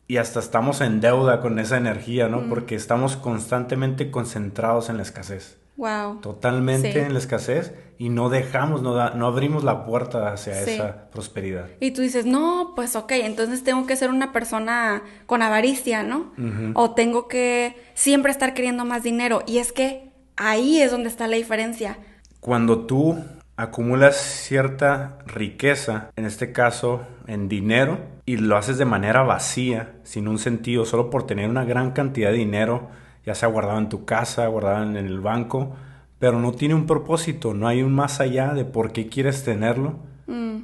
[0.07, 2.49] y hasta estamos en deuda con esa energía, ¿no?
[2.49, 5.57] Porque estamos constantemente concentrados en la escasez.
[5.75, 6.19] Wow.
[6.21, 11.67] Totalmente en la escasez y no dejamos, no, no abrimos la puerta hacia esa prosperidad.
[11.79, 16.31] Y tú dices, no, pues ok, entonces tengo que ser una persona con avaricia, ¿no?
[16.75, 19.41] O tengo que siempre estar queriendo más dinero.
[19.47, 21.97] Y es que ahí es donde está la diferencia.
[22.39, 23.17] Cuando tú
[23.55, 30.27] acumulas cierta riqueza, en este caso en dinero, y lo haces de manera vacía, sin
[30.27, 32.89] un sentido, solo por tener una gran cantidad de dinero,
[33.25, 35.75] ya sea guardado en tu casa, guardado en el banco,
[36.19, 39.99] pero no tiene un propósito, no hay un más allá de por qué quieres tenerlo,
[40.27, 40.57] mm.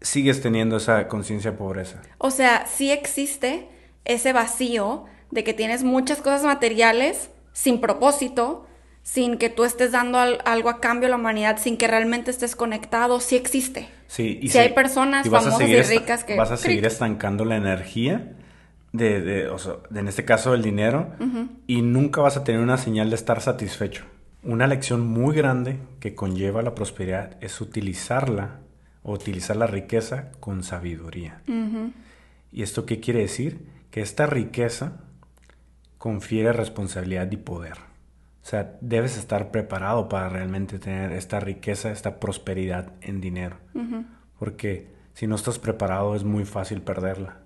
[0.00, 2.02] sigues teniendo esa conciencia de pobreza.
[2.18, 3.68] O sea, sí existe
[4.04, 8.66] ese vacío de que tienes muchas cosas materiales sin propósito,
[9.02, 12.54] sin que tú estés dando algo a cambio a la humanidad, sin que realmente estés
[12.56, 13.88] conectado, sí existe.
[14.06, 16.36] Sí, y si hay personas famosas y ricas que...
[16.36, 18.36] Vas a seguir estancando la energía
[18.92, 21.14] de, de, o sea, en este caso el dinero,
[21.66, 24.04] y nunca vas a tener una señal de estar satisfecho.
[24.44, 28.60] Una lección muy grande que conlleva la prosperidad es utilizarla
[29.02, 31.42] o utilizar la riqueza con sabiduría.
[32.52, 33.66] ¿Y esto qué quiere decir?
[33.90, 35.00] Que esta riqueza
[35.98, 37.91] confiere responsabilidad y poder.
[38.42, 43.56] O sea, debes estar preparado para realmente tener esta riqueza, esta prosperidad en dinero.
[44.38, 47.38] Porque si no estás preparado es muy fácil perderla.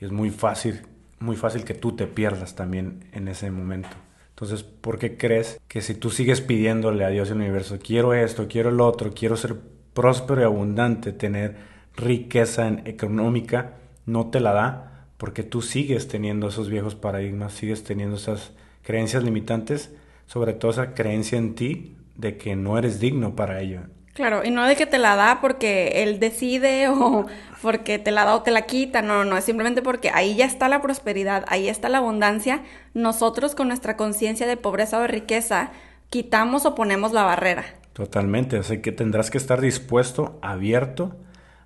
[0.00, 0.82] Y es muy fácil,
[1.20, 3.90] muy fácil que tú te pierdas también en ese momento.
[4.30, 8.14] Entonces, ¿por qué crees que si tú sigues pidiéndole a Dios y al universo, quiero
[8.14, 9.56] esto, quiero lo otro, quiero ser
[9.92, 11.56] próspero y abundante, tener
[11.94, 13.74] riqueza económica,
[14.06, 15.06] no te la da?
[15.18, 19.94] Porque tú sigues teniendo esos viejos paradigmas, sigues teniendo esas creencias limitantes,
[20.30, 23.80] sobre todo esa creencia en ti de que no eres digno para ello.
[24.14, 27.26] Claro, y no de que te la da porque él decide o
[27.60, 30.36] porque te la da o te la quita, no, no, no, es simplemente porque ahí
[30.36, 32.62] ya está la prosperidad, ahí está la abundancia,
[32.94, 35.72] nosotros con nuestra conciencia de pobreza o de riqueza
[36.10, 37.64] quitamos o ponemos la barrera.
[37.92, 41.16] Totalmente, así que tendrás que estar dispuesto, abierto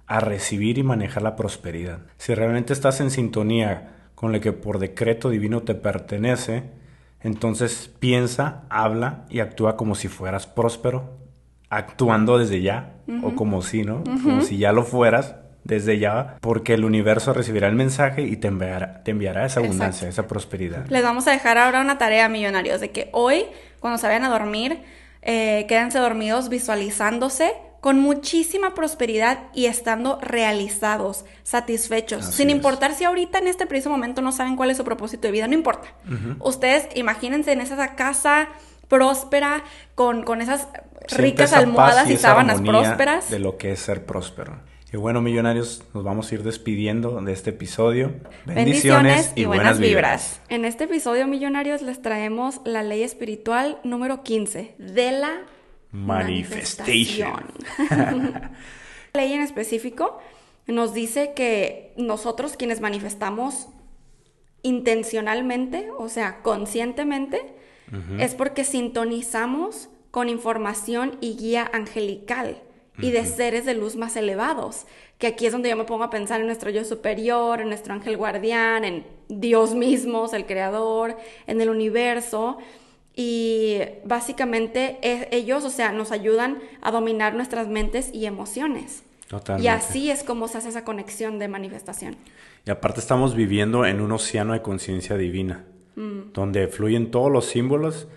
[0.06, 1.98] a recibir y manejar la prosperidad.
[2.16, 6.62] Si realmente estás en sintonía con lo que por decreto divino te pertenece,
[7.24, 11.18] entonces piensa, habla y actúa como si fueras próspero,
[11.70, 14.04] actuando desde ya, o como si, ¿no?
[14.04, 15.34] Como si ya lo fueras
[15.64, 20.06] desde ya, porque el universo recibirá el mensaje y te enviará, te enviará esa abundancia,
[20.06, 20.86] esa prosperidad.
[20.88, 23.46] Les vamos a dejar ahora una tarea, millonarios, de que hoy,
[23.80, 24.82] cuando se vayan a dormir,
[25.22, 33.36] eh, quédense dormidos visualizándose con muchísima prosperidad y estando realizados, satisfechos, sin importar si ahorita
[33.36, 35.92] en este preciso momento no saben cuál es su propósito de vida, no importa.
[36.40, 38.48] Ustedes imagínense en esa casa
[38.88, 40.66] próspera, con, con esas
[41.10, 43.30] ricas almohadas y, sábanas prósperas.
[43.30, 44.60] De lo que es ser próspero.
[44.90, 48.14] Y bueno, millonarios, nos vamos a ir despidiendo de este episodio.
[48.46, 50.40] Bendiciones, y, buenas, vibras.
[50.48, 55.42] En este episodio, millonarios, les traemos la ley espiritual número 15 de la
[55.94, 57.44] manifestación.
[57.88, 58.50] la
[59.14, 60.18] ley en específico
[60.66, 63.68] nos dice que nosotros quienes manifestamos
[64.62, 67.54] intencionalmente, o sea, conscientemente,
[68.18, 72.60] es porque sintonizamos con información y guía angelical
[72.98, 74.86] y de seres de luz más elevados,
[75.18, 77.94] que aquí es donde yo me pongo a pensar en nuestro yo superior, en nuestro
[77.94, 82.58] ángel guardián, en Dios mismo, el creador, en el universo.
[83.16, 84.98] Y básicamente
[85.34, 89.04] ellos, o sea, nos ayudan a dominar nuestras mentes y emociones.
[89.58, 92.16] Y así es como se hace esa conexión de manifestación.
[92.66, 95.64] Y aparte estamos viviendo en un océano de conciencia divina,
[95.96, 96.32] mm.
[96.32, 98.08] donde fluyen todos los símbolos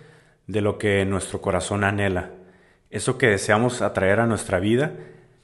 [0.46, 2.30] de lo que nuestro corazón anhela.
[2.90, 4.94] Eso que deseamos atraer a nuestra vida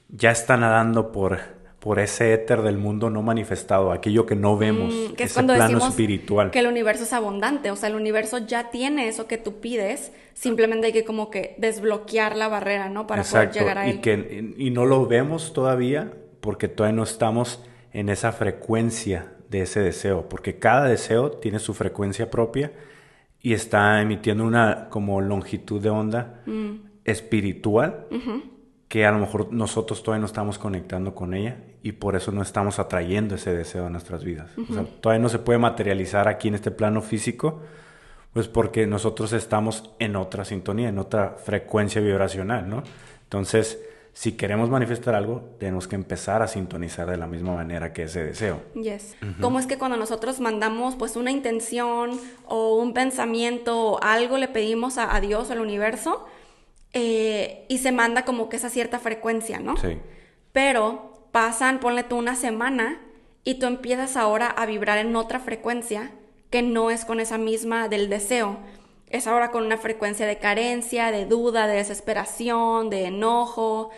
[0.09, 1.39] ya está nadando por,
[1.85, 5.43] por ese éter del mundo no manifestado, aquello que no vemos, mm, que es ese
[5.43, 6.49] plano espiritual.
[6.49, 10.11] Que el universo es abundante, o sea, el universo ya tiene eso que tú pides,
[10.33, 13.05] simplemente hay que como que desbloquear la barrera, ¿no?
[13.05, 13.97] Para poder llegar a él.
[13.97, 19.61] Y, que, y no lo vemos todavía porque todavía no estamos en esa frecuencia de
[19.61, 22.71] ese deseo, porque cada deseo tiene su frecuencia propia
[23.43, 26.77] y está emitiendo una como longitud de onda mm.
[27.03, 28.07] espiritual
[28.87, 32.41] que a lo mejor nosotros todavía no estamos conectando con ella y por eso no
[32.41, 34.51] estamos atrayendo ese deseo a nuestras vidas.
[34.57, 37.61] o sea, todavía no se puede materializar aquí en este plano físico,
[38.33, 42.83] pues porque nosotros estamos en otra sintonía, en otra frecuencia vibracional, ¿no?
[43.23, 43.79] Entonces,
[44.15, 48.23] si queremos manifestar algo, tenemos que empezar a sintonizar de la misma manera que ese
[48.23, 48.61] deseo.
[48.73, 49.13] Yes.
[49.41, 52.11] ¿Cómo es que cuando nosotros mandamos pues una intención
[52.45, 56.25] o un pensamiento o algo le pedimos a, Dios o al universo
[56.95, 59.77] eh, y se manda como que esa cierta frecuencia, ¿no?
[59.77, 59.99] Sí.
[60.51, 62.99] Pero pasan, ponle tú una semana
[63.43, 66.11] y tú empiezas ahora a vibrar en otra frecuencia
[66.49, 68.57] que no es con esa misma del deseo
[69.09, 73.91] es ahora con una frecuencia de carencia, de duda, de desesperación, de enojo.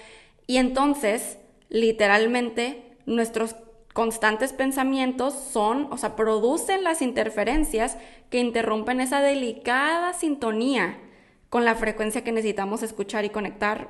[0.46, 1.38] Y entonces,
[1.70, 3.56] literalmente, nuestros
[3.94, 7.98] constantes pensamientos son, o sea, producen las interferencias
[8.30, 11.00] que interrumpen esa delicada sintonía
[11.50, 13.90] con la frecuencia que necesitamos escuchar y conectar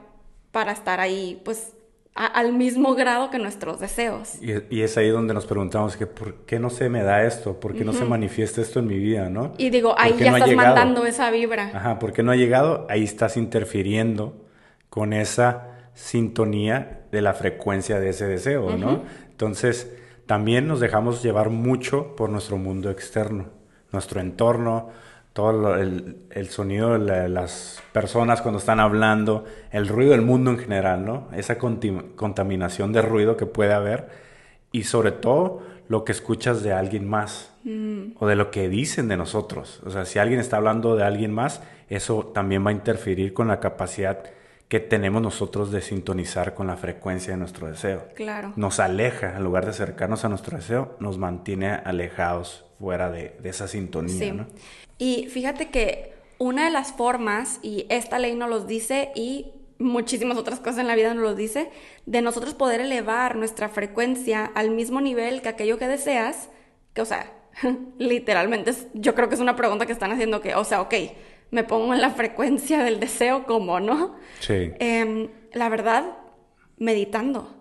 [0.51, 1.73] para estar ahí, pues,
[2.13, 4.41] al mismo grado que nuestros deseos.
[4.41, 7.75] Y, es ahí donde nos preguntamos que por qué no se me da esto, por
[7.75, 9.53] qué no se manifiesta esto en mi vida, ¿no?
[9.59, 11.71] Y digo, ahí ya estás mandando esa vibra.
[11.73, 12.87] Ajá, ¿por qué no ha llegado?
[12.89, 14.33] Ahí estás interfiriendo
[14.89, 19.03] con esa sintonía de la frecuencia de ese deseo, ¿no?
[19.29, 19.91] Entonces,
[20.25, 23.49] también nos dejamos llevar mucho por nuestro mundo externo,
[23.91, 24.89] nuestro entorno,
[25.37, 30.57] todo el, el, sonido de las personas cuando están hablando, el ruido del mundo en
[30.57, 31.27] general, ¿no?
[31.31, 34.09] Esa contaminación de ruido que puede haber
[34.71, 38.13] y sobre todo lo que escuchas de alguien más mm.
[38.19, 39.79] o de lo que dicen de nosotros.
[39.85, 43.47] O sea, si alguien está hablando de alguien más, eso también va a interferir con
[43.47, 44.23] la capacidad
[44.67, 48.07] que tenemos nosotros de sintonizar con la frecuencia de nuestro deseo.
[48.15, 48.53] Claro.
[48.55, 53.49] Nos aleja, en lugar de acercarnos a nuestro deseo, nos mantiene alejados fuera de, de
[53.49, 54.17] esa sintonía.
[54.17, 54.31] Sí.
[54.31, 54.47] ¿no?
[54.97, 60.37] Y fíjate que una de las formas, y esta ley nos los dice y muchísimas
[60.37, 61.69] otras cosas en la vida nos lo dice,
[62.05, 66.49] de nosotros poder elevar nuestra frecuencia al mismo nivel que aquello que deseas,
[66.93, 67.31] que o sea,
[67.97, 70.93] literalmente yo creo que es una pregunta que están haciendo que, o sea, ok,
[71.51, 74.15] me pongo en la frecuencia del deseo como, ¿no?
[74.39, 74.71] Sí.
[74.79, 76.17] Em, la verdad,
[76.77, 77.56] meditando.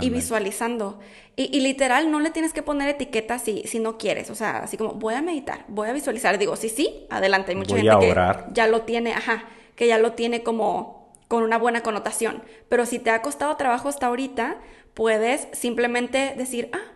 [0.00, 0.98] Y visualizando.
[1.36, 4.30] Y, literal, no le tienes que poner etiquetas si, si no quieres.
[4.30, 6.38] O sea, así como, voy a meditar, voy a visualizar.
[6.38, 7.52] Digo, sí, sí, adelante.
[7.52, 9.44] Hay mucha gente que ya lo tiene, ajá,
[9.76, 12.42] que ya lo tiene como con una buena connotación.
[12.68, 14.58] Pero si te ha costado trabajo hasta ahorita,
[14.94, 16.92] puedes simplemente decir, ah,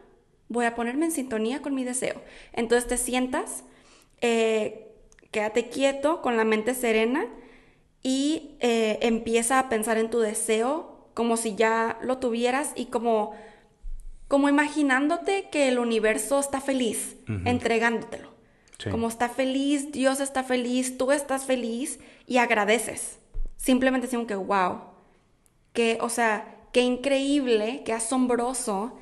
[0.49, 2.21] voy a ponerme en sintonía con mi deseo.
[2.53, 3.65] Entonces te sientas,
[4.21, 4.89] eh,
[5.31, 7.27] quédate quieto, con la mente serena
[8.03, 13.33] y eh, empieza a pensar en tu deseo como si ya lo tuvieras y como
[14.33, 18.31] como imaginándote que el universo está feliz, entregándotelo.
[18.90, 23.18] Como está feliz, Dios está feliz, tú estás feliz y agradeces.
[23.59, 24.81] Simplemente decimos que, wow,
[25.75, 28.96] que, o sea, qué increíble, qué asombroso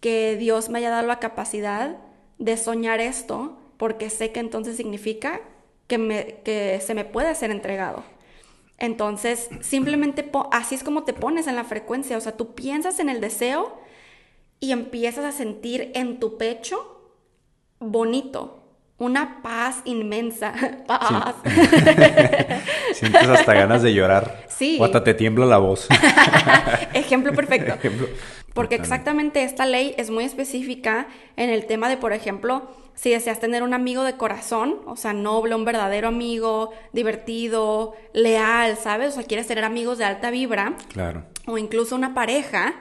[0.00, 1.96] que Dios me haya dado la capacidad
[2.38, 5.40] de soñar esto, porque sé que entonces significa
[5.86, 8.04] que, me, que se me puede ser entregado.
[8.78, 13.08] Entonces, simplemente así es como te pones en la frecuencia, o sea, tú piensas en
[13.08, 13.78] el deseo
[14.60, 17.12] y empiezas a sentir en tu pecho
[17.78, 18.62] bonito,
[18.98, 20.54] una paz inmensa.
[20.86, 21.34] Paz.
[22.92, 24.44] Sientes hasta ganas de llorar.
[24.48, 24.78] Sí.
[24.80, 25.88] O hasta te tiembla la voz.
[26.94, 27.74] Ejemplo perfecto.
[28.54, 33.40] Porque exactamente esta ley es muy específica en el tema de, por ejemplo, si deseas
[33.40, 39.10] tener un amigo de corazón, o sea, noble, un verdadero amigo, divertido, leal, ¿sabes?
[39.10, 40.76] O sea, quieres tener amigos de alta vibra.
[40.92, 41.24] Claro.
[41.46, 42.74] O incluso una pareja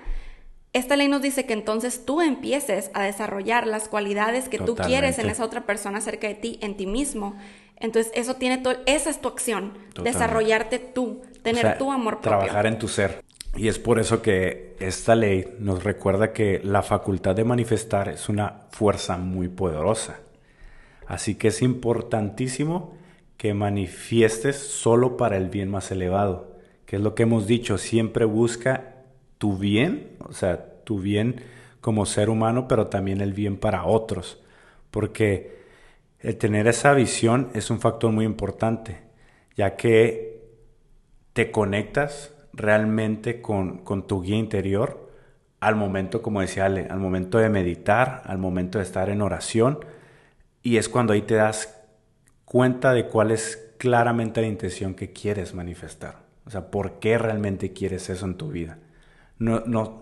[0.74, 5.20] esta ley nos dice que entonces tú empieces a desarrollar las cualidades que tú quieres
[5.20, 7.38] en esa otra persona cerca de ti, en ti mismo.
[7.78, 12.40] Entonces, eso tiene todo, esa es tu acción, desarrollarte tú, tener tu amor propio.
[12.40, 13.24] Trabajar en tu ser.
[13.56, 18.28] Y es por eso que esta ley nos recuerda que la facultad de manifestar es
[18.28, 20.20] una fuerza muy poderosa.
[21.06, 22.98] Así que es importantísimo
[23.38, 28.26] que manifiestes solo para el bien más elevado, que es lo que hemos dicho, siempre
[28.26, 28.96] busca
[29.38, 31.42] tu bien, o sea, tu bien
[31.82, 34.42] como ser humano, pero también el bien para otros.
[34.90, 35.58] Porque
[36.20, 39.02] el tener esa visión es un factor muy importante,
[39.56, 40.42] ya que
[41.34, 45.12] te conectas realmente con, con tu guía interior
[45.60, 49.80] al momento, como decía Ale, al momento de meditar, al momento de estar en oración,
[50.62, 51.82] y es cuando ahí te das
[52.46, 56.24] cuenta de cuál es claramente la intención que quieres manifestar.
[56.46, 58.78] O sea, por qué realmente quieres eso en tu vida.
[59.40, 60.02] No, no,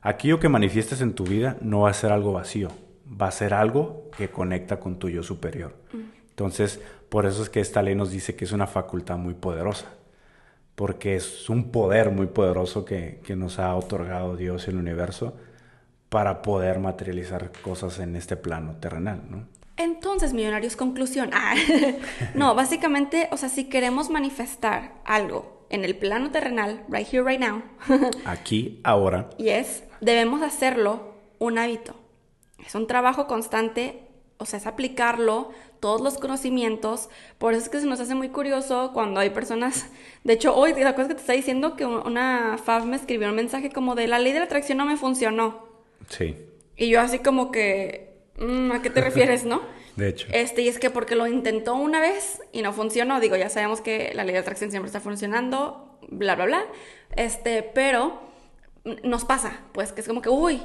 [0.00, 2.70] aquello que manifiestes en tu vida no va a ser algo vacío,
[3.06, 5.74] va a ser algo que conecta con tu yo superior.
[5.92, 6.00] Mm.
[6.30, 9.86] Entonces, por eso es que esta ley nos dice que es una facultad muy poderosa,
[10.74, 15.34] porque es un poder muy poderoso que, que nos ha otorgado Dios y el universo
[16.08, 19.46] para poder materializar cosas en este plano terrenal, ¿no?
[19.76, 21.30] Entonces, millonarios, conclusión.
[21.32, 21.54] Ah,
[22.34, 27.40] no, básicamente, o sea, si queremos manifestar algo en el plano terrenal, right here, right
[27.40, 27.62] now.
[28.26, 29.30] Aquí, ahora.
[29.38, 31.94] Yes, debemos hacerlo un hábito.
[32.64, 34.06] Es un trabajo constante,
[34.42, 37.08] o sea, es aplicarlo, todos los conocimientos.
[37.38, 39.86] Por eso es que se nos hace muy curioso cuando hay personas.
[40.24, 43.36] De hecho, hoy, la cosa que te está diciendo que una Fab me escribió un
[43.36, 45.66] mensaje como de la ley de la atracción no me funcionó.
[46.08, 46.36] Sí.
[46.76, 49.62] Y yo, así como que Mm, ¿A qué te refieres, no?
[49.96, 50.26] De hecho.
[50.32, 53.80] Este, y es que porque lo intentó una vez y no funcionó, digo, ya sabemos
[53.80, 56.64] que la ley de atracción siempre está funcionando, bla, bla, bla.
[57.16, 58.20] Este, pero
[59.04, 60.62] nos pasa, pues, que es como que, uy,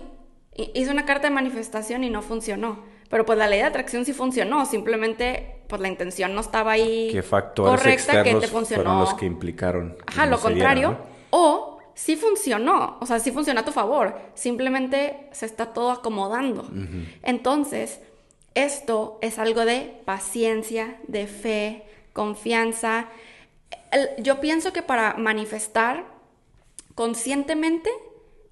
[0.73, 2.83] hizo una carta de manifestación y no funcionó.
[3.09, 7.09] Pero pues la ley de atracción sí funcionó, simplemente pues la intención no estaba ahí
[7.11, 8.83] ¿Qué factores correcta que te funcionó.
[8.83, 9.97] fueron los que implicaron?
[10.05, 10.97] Ajá, lo contrario.
[11.29, 16.69] O sí funcionó, o sea, sí funciona a tu favor, simplemente se está todo acomodando.
[17.23, 18.01] Entonces,
[18.53, 21.83] esto es algo de paciencia, de fe,
[22.13, 23.07] confianza.
[24.19, 26.05] yo pienso que para manifestar
[26.95, 27.89] conscientemente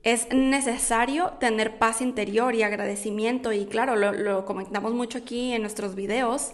[0.06, 5.96] es necesario tener paz interior y agradecimiento y claro, lo, comentamos mucho aquí en nuestros
[5.96, 6.54] videos.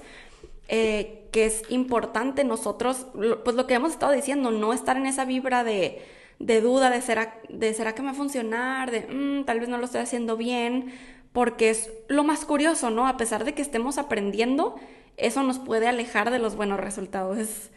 [0.74, 3.08] Eh, que es importante nosotros,
[3.43, 6.02] pues lo que hemos estado diciendo, no estar en esa vibra de,
[6.39, 9.68] de duda de será, de será que me va a funcionar, de mm, tal vez
[9.68, 10.93] no lo estoy haciendo bien,
[11.34, 13.06] porque es lo más curioso, ¿no?
[13.08, 14.76] A pesar de que estemos aprendiendo,
[15.18, 17.38] eso nos puede alejar de los buenos resultados.
[17.38, 17.72] Es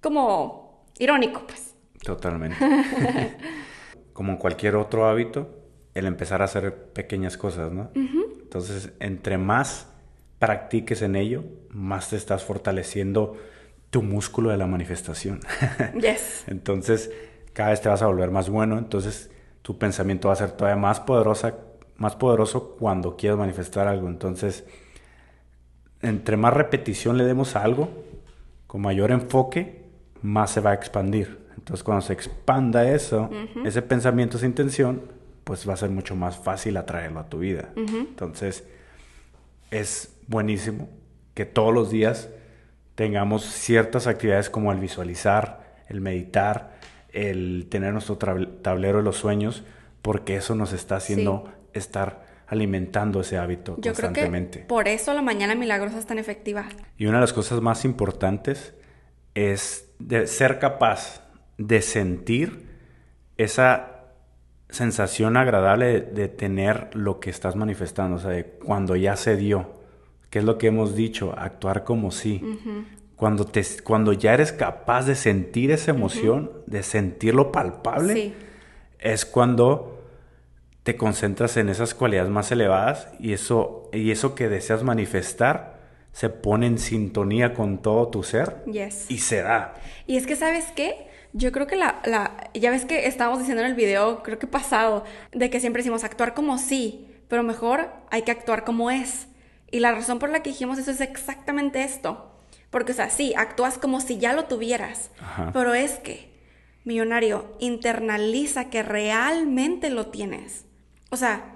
[0.00, 1.74] como irónico, pues.
[2.04, 2.56] Totalmente.
[4.16, 5.46] como en cualquier otro hábito,
[5.92, 7.90] el empezar a hacer pequeñas cosas, ¿no?
[7.94, 9.88] Entonces, entre más
[10.38, 13.36] practiques en ello, más te estás fortaleciendo
[13.90, 15.40] tu músculo de la manifestación.
[16.00, 16.44] yes.
[16.46, 17.10] Entonces,
[17.52, 20.80] cada vez te vas a volver más bueno, entonces tu pensamiento va a ser todavía
[20.80, 21.54] más poderosa,
[21.98, 24.08] más poderoso cuando quieras manifestar algo.
[24.08, 24.64] Entonces,
[26.00, 27.90] entre más repetición le demos a algo,
[28.66, 29.84] con mayor enfoque,
[30.22, 31.44] más se va a expandir.
[31.66, 33.28] Entonces, cuando se expanda eso,
[33.64, 35.02] ese pensamiento, esa intención,
[35.42, 37.70] pues va a ser mucho más fácil atraerlo a tu vida.
[37.74, 38.62] Entonces,
[39.72, 40.88] es buenísimo
[41.34, 42.28] que todos los días
[42.94, 46.76] tengamos ciertas actividades como el visualizar, el meditar,
[47.12, 49.64] el tener nuestro tablero de los sueños,
[50.02, 54.50] porque eso nos está haciendo estar alimentando ese hábito Yo constantemente.
[54.50, 56.68] Creo que por eso la mañana milagrosa es tan efectiva.
[56.96, 58.72] Y una de las cosas más importantes
[59.34, 61.25] es de ser capaz
[61.58, 62.66] de sentir
[63.36, 63.96] esa
[64.68, 69.74] sensación agradable de, tener lo que estás manifestando, o sea, de cuando ya se dio,
[70.30, 72.42] que es lo que hemos dicho, actuar como si.
[73.14, 78.34] Cuando, te, cuando ya eres capaz de sentir esa emoción, de sentirlo palpable,
[78.98, 80.02] es cuando
[80.82, 85.80] te concentras en esas cualidades más elevadas y eso, y eso que deseas manifestar
[86.12, 88.64] se pone en sintonía con todo tu ser
[89.08, 89.74] y se da.
[90.06, 91.08] Y es que, ¿sabes qué?
[91.36, 94.46] Yo creo que la, la, ya ves que estábamos diciendo en el video, creo que
[94.46, 99.28] pasado, de que siempre decimos actuar como sí, pero mejor hay que actuar como es.
[99.70, 102.32] Y la razón por la que dijimos eso es exactamente esto.
[102.70, 105.10] Porque, o sea, sí, actúas como si ya lo tuvieras.
[105.52, 106.32] Pero es que,
[106.84, 110.64] millonario, internaliza que realmente lo tienes.
[111.10, 111.54] O sea,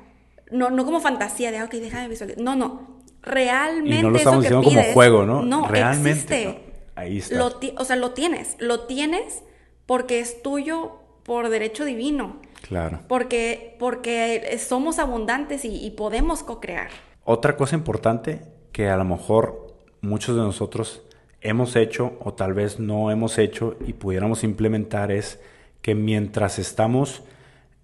[0.51, 2.43] no, no como fantasía de, ah, ok, déjame visualizar.
[2.43, 3.01] No, no.
[3.23, 3.99] Realmente.
[3.99, 5.43] Y no lo estamos diciendo como juego, ¿no?
[5.43, 6.61] No, realmente.
[6.97, 7.43] Ahí está.
[7.45, 8.57] o sea, lo tienes.
[8.59, 9.43] Lo tienes
[9.91, 10.93] porque es tuyo
[11.25, 12.37] por derecho divino.
[12.63, 13.01] Claro.
[13.09, 16.91] Porque, porque somos abundantes y, y podemos co-crear.
[17.25, 21.03] Otra cosa importante que a lo mejor muchos de nosotros
[21.41, 25.41] hemos hecho o tal vez no hemos hecho y pudiéramos implementar es
[25.83, 27.25] que mientras estamos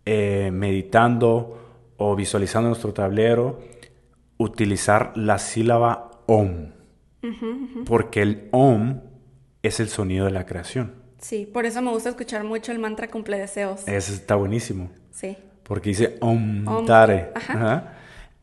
[0.05, 1.59] eh, meditando
[1.97, 3.59] o visualizando nuestro tablero,
[4.37, 6.71] utilizar la sílaba OM.
[7.85, 9.01] Porque el OM
[9.65, 11.06] es el sonido de la creación.
[11.21, 13.87] Sí, por eso me gusta escuchar mucho el mantra cumple deseos.
[13.89, 14.91] Ese está buenísimo.
[15.11, 15.37] Sí.
[15.63, 17.31] Porque dice Om, Om, Tare.
[17.35, 17.53] ajá.
[17.55, 17.93] Ajá.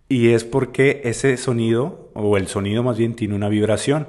[0.10, 4.08] Y es porque ese sonido, o el sonido más bien, tiene una vibración.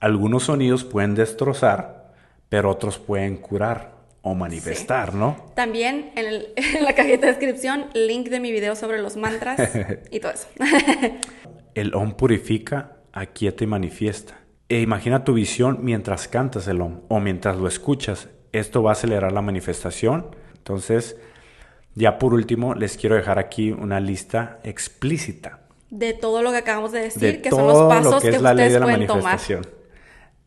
[0.00, 2.12] Algunos sonidos pueden destrozar,
[2.48, 5.36] pero otros pueden curar o manifestar, ¿no?
[5.54, 9.58] También en, el- en la cajita de descripción, link de mi video sobre los mantras
[10.10, 10.46] y todo eso.
[11.74, 14.38] El Om purifica, aquieta y manifiesta.
[14.74, 18.28] E imagina tu visión mientras cantas el Om o mientras lo escuchas.
[18.50, 20.34] Esto va a acelerar la manifestación.
[20.56, 21.16] Entonces,
[21.94, 25.60] ya por último, les quiero dejar aquí una lista explícita
[25.90, 28.52] de todo lo que acabamos de decir, de que son los pasos lo que la
[28.52, 29.38] ley de la tomar.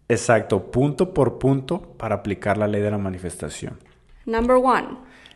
[0.09, 3.79] Exacto, punto por punto para aplicar la ley de la manifestación.
[4.25, 4.89] Number one.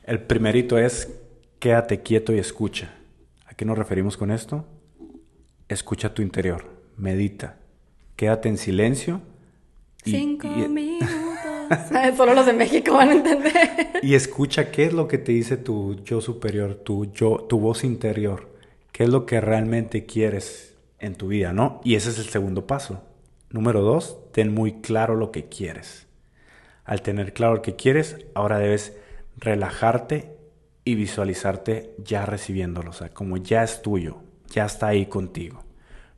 [0.04, 1.18] El primerito es
[1.60, 2.94] quédate quieto y escucha.
[3.46, 4.66] ¿A qué nos referimos con esto?
[5.70, 6.66] Escucha tu interior,
[6.98, 7.61] medita,
[8.22, 9.20] quédate en silencio
[10.06, 11.10] y, Cinco y- minutos.
[12.16, 13.90] Solo los de México van a entender.
[14.04, 17.84] y escucha qué es lo que te dice tu yo superior, tu yo, tu voz
[17.84, 18.48] interior,
[18.92, 21.82] qué es lo que realmente quieres en tu vida, ¿no?
[21.84, 23.02] Y ese es el segundo paso.
[23.50, 26.06] Número dos, ten muy claro lo que quieres.
[26.86, 28.96] Al tener claro lo que quieres, ahora debes
[29.36, 30.36] relajarte
[30.86, 34.18] y visualizarte ya recibiéndolo, o sea, como ya es tuyo,
[34.48, 35.64] ya está ahí contigo.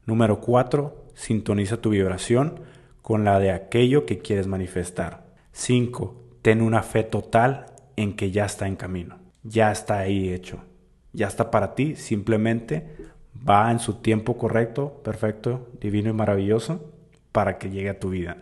[0.06, 2.62] Número cuatro, sintoniza tu vibración
[3.02, 5.26] con la de aquello que quieres manifestar.
[5.52, 10.64] Cinco, ten una fe total en que ya está en camino, ya está ahí hecho,
[11.12, 12.88] ya está para ti, simplemente
[13.48, 16.92] va en su tiempo correcto, perfecto, divino y maravilloso
[17.32, 18.38] para que llegue a tu vida.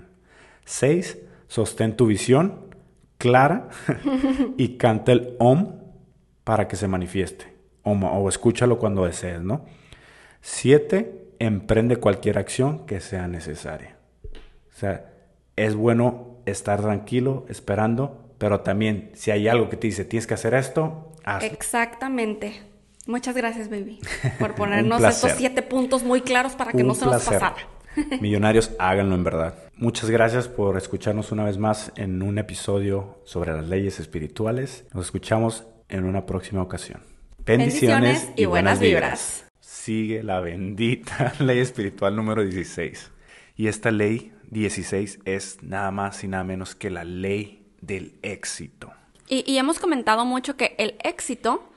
[0.66, 1.18] Seis,
[1.48, 2.72] sostén tu visión
[3.18, 3.70] clara
[4.58, 5.76] y canta el OM
[6.44, 7.46] para que se manifieste.
[7.84, 9.66] Om, o escúchalo cuando desees, ¿no?
[10.42, 13.98] Siete, emprende cualquier acción que sea necesaria.
[14.24, 15.12] O sea,
[15.56, 20.36] es bueno estar tranquilo, esperando, pero también si hay algo que te dice, tienes que
[20.36, 21.50] hacer esto, hazlo.
[21.50, 22.62] Exactamente.
[23.08, 24.00] Muchas gracias, baby,
[24.38, 27.56] por ponernos estos siete puntos muy claros para que Un no se nos pasara.
[28.22, 29.56] Millonarios, háganlo en verdad.
[29.76, 34.86] Muchas gracias por escucharnos una vez más en un episodio sobre las leyes espirituales.
[34.94, 37.02] Nos escuchamos en una próxima ocasión.
[37.44, 39.51] Bendiciones, Bendiciones y buenas vibras.
[39.82, 43.10] Sigue la bendita ley espiritual número 16.
[43.58, 48.94] Y esta ley 16 es nada más y nada menos que la ley del éxito.
[49.28, 51.68] Y, y hemos comentado mucho que el éxito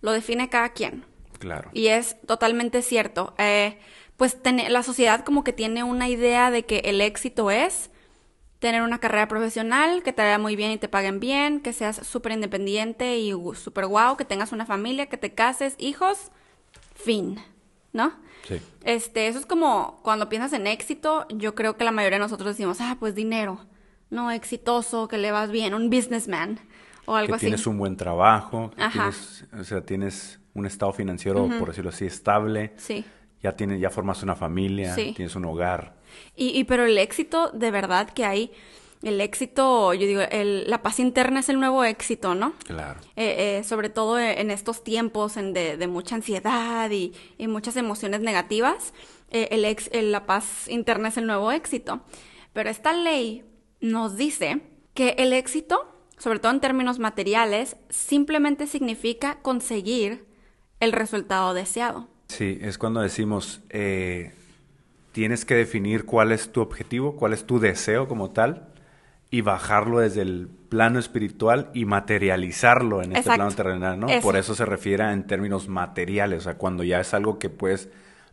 [0.00, 1.04] lo define cada quien.
[1.38, 1.70] Claro.
[1.72, 3.32] Y es totalmente cierto.
[3.38, 3.78] Eh,
[4.16, 7.90] pues la sociedad como que tiene una idea de que el éxito es
[8.58, 12.04] tener una carrera profesional, que te vaya muy bien y te paguen bien, que seas
[12.04, 16.32] súper independiente y súper guau, que tengas una familia, que te cases, hijos,
[16.96, 17.38] fin,
[17.92, 18.12] ¿no?
[18.46, 18.60] Sí.
[18.84, 22.48] Este, eso es como cuando piensas en éxito, yo creo que la mayoría de nosotros
[22.56, 23.60] decimos, ah, pues dinero,
[24.10, 26.58] no, exitoso, que le vas bien, un businessman
[27.06, 27.46] o algo que así.
[27.46, 28.92] tienes un buen trabajo, que Ajá.
[29.10, 32.72] tienes, o sea, tienes un estado financiero, por decirlo así, estable.
[32.76, 33.04] Sí.
[33.42, 35.12] Ya tienes, ya formas una familia, Sí.
[35.16, 35.96] tienes un hogar.
[36.36, 38.52] Y, y pero el éxito, de verdad que hay,
[39.02, 42.52] el éxito, yo digo, el- la paz interna es el nuevo éxito, ¿no?
[42.66, 43.00] Claro.
[43.16, 47.76] Eh, eh, sobre todo en estos tiempos en de, de mucha ansiedad y, y muchas
[47.76, 48.94] emociones negativas,
[49.30, 52.00] eh, el ex- el- la paz interna es el nuevo éxito.
[52.52, 53.44] Pero esta ley
[53.80, 54.60] nos dice
[54.94, 55.88] que el éxito,
[56.18, 60.26] sobre todo en términos materiales, simplemente significa conseguir
[60.80, 62.08] el resultado deseado.
[62.28, 64.32] Sí, es cuando decimos, eh,
[65.12, 68.68] tienes que definir cuál es tu objetivo, cuál es tu deseo como tal,
[69.32, 74.06] y bajarlo desde el plano espiritual y materializarlo en este plano terrenal, ¿no?
[74.08, 74.20] Eso.
[74.20, 77.88] Por eso se refiere en términos materiales, o sea, cuando ya es algo que puedes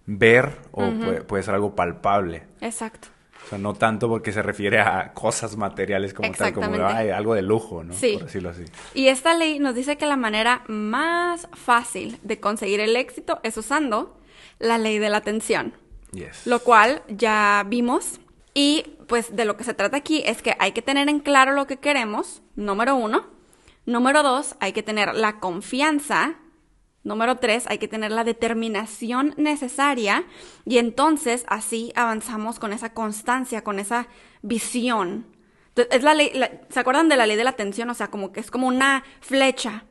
[0.06, 2.44] ver o puede, puede ser algo palpable.
[2.60, 3.08] Exacto.
[3.46, 7.34] O sea, no tanto porque se refiere a cosas materiales como tal, como ay, algo
[7.34, 7.94] de lujo, ¿no?
[7.94, 8.16] Sí.
[8.16, 8.66] Por decirlo así.
[8.94, 13.56] Y esta ley nos dice que la manera más fácil de conseguir el éxito es
[13.56, 14.20] usando
[14.60, 15.74] la ley de la atención,
[16.12, 16.46] Yes.
[16.46, 18.20] lo cual ya vimos.
[18.62, 21.54] Y pues de lo que se trata aquí es que hay que tener en claro
[21.54, 23.26] lo que queremos, número uno.
[23.86, 26.36] Número dos, hay que tener la confianza.
[27.06, 30.26] Número tres, hay que tener la determinación necesaria.
[30.66, 34.10] Y entonces así avanzamos con esa constancia, con esa
[34.42, 35.26] visión.
[35.78, 37.90] Es la ley, la- ¿se acuerdan de la ley de la atención?
[37.90, 39.86] O sea, como que es como una flecha.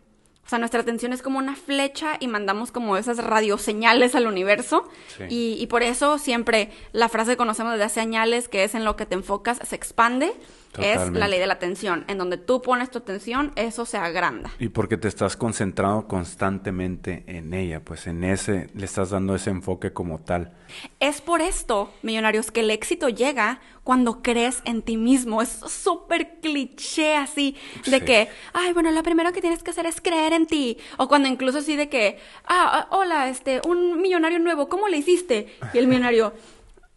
[0.48, 4.88] O sea, nuestra atención es como una flecha y mandamos como esas radioseñales al universo.
[5.14, 5.24] Sí.
[5.28, 8.86] Y, y por eso siempre la frase que conocemos desde hace años, que es en
[8.86, 10.32] lo que te enfocas, se expande.
[10.80, 12.04] Es la ley de la atención.
[12.08, 14.50] En donde tú pones tu atención, eso se agranda.
[14.58, 19.50] Y porque te estás concentrando constantemente en ella, pues en ese, le estás dando ese
[19.50, 20.52] enfoque como tal.
[21.00, 25.40] Es por esto, millonarios, que el éxito llega cuando crees en ti mismo.
[25.42, 27.56] Es súper cliché así,
[27.86, 28.04] de Sí.
[28.04, 30.78] que, ay, bueno, lo primero que tienes que hacer es creer en ti.
[30.98, 34.98] O cuando incluso así de que, ah, ah, hola, este, un millonario nuevo, ¿cómo le
[34.98, 35.48] hiciste?
[35.72, 36.32] Y el millonario,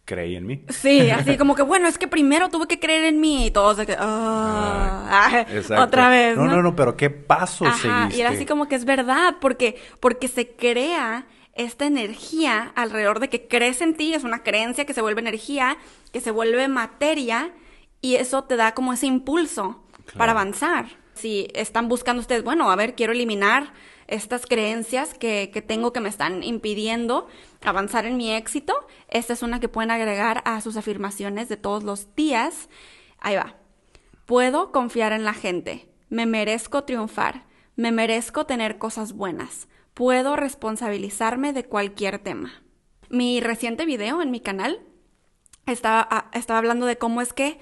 [0.04, 0.64] Creí en mí.
[0.68, 3.46] sí, así como que, bueno, es que primero tuve que creer en mí.
[3.46, 5.84] Y todos de que, ah, ah, Exacto.
[5.84, 6.36] otra vez.
[6.36, 8.16] No, no, no, pero ¿qué paso Ajá, seguiste?
[8.16, 13.28] y era así como que es verdad, porque, porque se crea esta energía alrededor de
[13.28, 15.76] que crees en ti, es una creencia que se vuelve energía,
[16.12, 17.52] que se vuelve materia,
[18.00, 19.84] y eso te da como ese impulso
[20.16, 20.86] para avanzar.
[21.14, 23.72] Si están buscando ustedes, bueno, a ver, quiero eliminar
[24.12, 27.26] estas creencias que, que tengo que me están impidiendo
[27.64, 28.74] avanzar en mi éxito,
[29.08, 32.68] esta es una que pueden agregar a sus afirmaciones de todos los días.
[33.18, 33.56] Ahí va.
[34.26, 35.88] Puedo confiar en la gente.
[36.08, 37.46] Me merezco triunfar.
[37.74, 39.68] Me merezco tener cosas buenas.
[39.94, 42.62] Puedo responsabilizarme de cualquier tema.
[43.08, 44.80] Mi reciente video en mi canal
[45.66, 47.58] estaba, ah, estaba hablando de cómo es que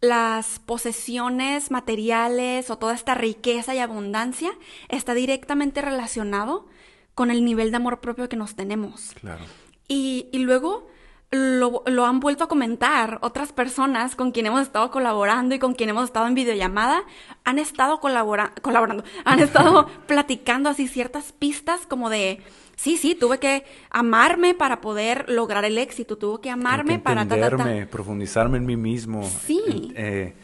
[0.00, 4.50] las posesiones materiales o toda esta riqueza y abundancia
[4.88, 6.66] está directamente relacionado
[7.14, 9.12] con el nivel de amor propio que nos tenemos.
[9.20, 9.44] Claro.
[9.88, 10.86] Y, y luego
[11.30, 15.74] lo, lo han vuelto a comentar otras personas con quien hemos estado colaborando y con
[15.74, 17.02] quien hemos estado en videollamada.
[17.44, 22.40] Han estado colabora colaborando, han estado platicando así ciertas pistas como de,
[22.76, 27.26] sí, sí, tuve que amarme para poder lograr el éxito, tuve que amarme que para...
[27.26, 27.46] ta, ta, ta".
[27.46, 29.24] entenderme, profundizarme en mí mismo.
[29.24, 29.92] Sí.
[29.96, 30.34] eh,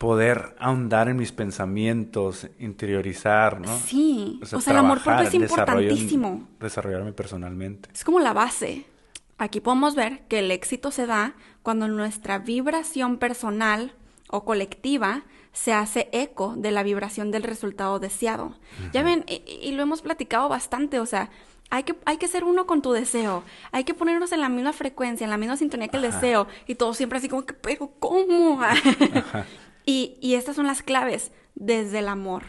[0.00, 3.76] poder ahondar en mis pensamientos, interiorizar, ¿no?
[3.80, 4.40] Sí.
[4.42, 6.48] O sea, el amor propio es importantísimo.
[6.58, 7.90] Desarrollarme personalmente.
[7.92, 8.86] Es como la base.
[9.40, 13.94] Aquí podemos ver que el éxito se da cuando nuestra vibración personal
[14.28, 15.22] o colectiva
[15.54, 18.58] se hace eco de la vibración del resultado deseado.
[18.92, 21.30] Ya ven, y, y lo hemos platicado bastante, o sea,
[21.70, 24.74] hay que, hay que ser uno con tu deseo, hay que ponernos en la misma
[24.74, 27.94] frecuencia, en la misma sintonía que el deseo, y todo siempre así como que, pero
[27.98, 28.60] ¿cómo?
[29.86, 32.42] y, y estas son las claves desde el amor,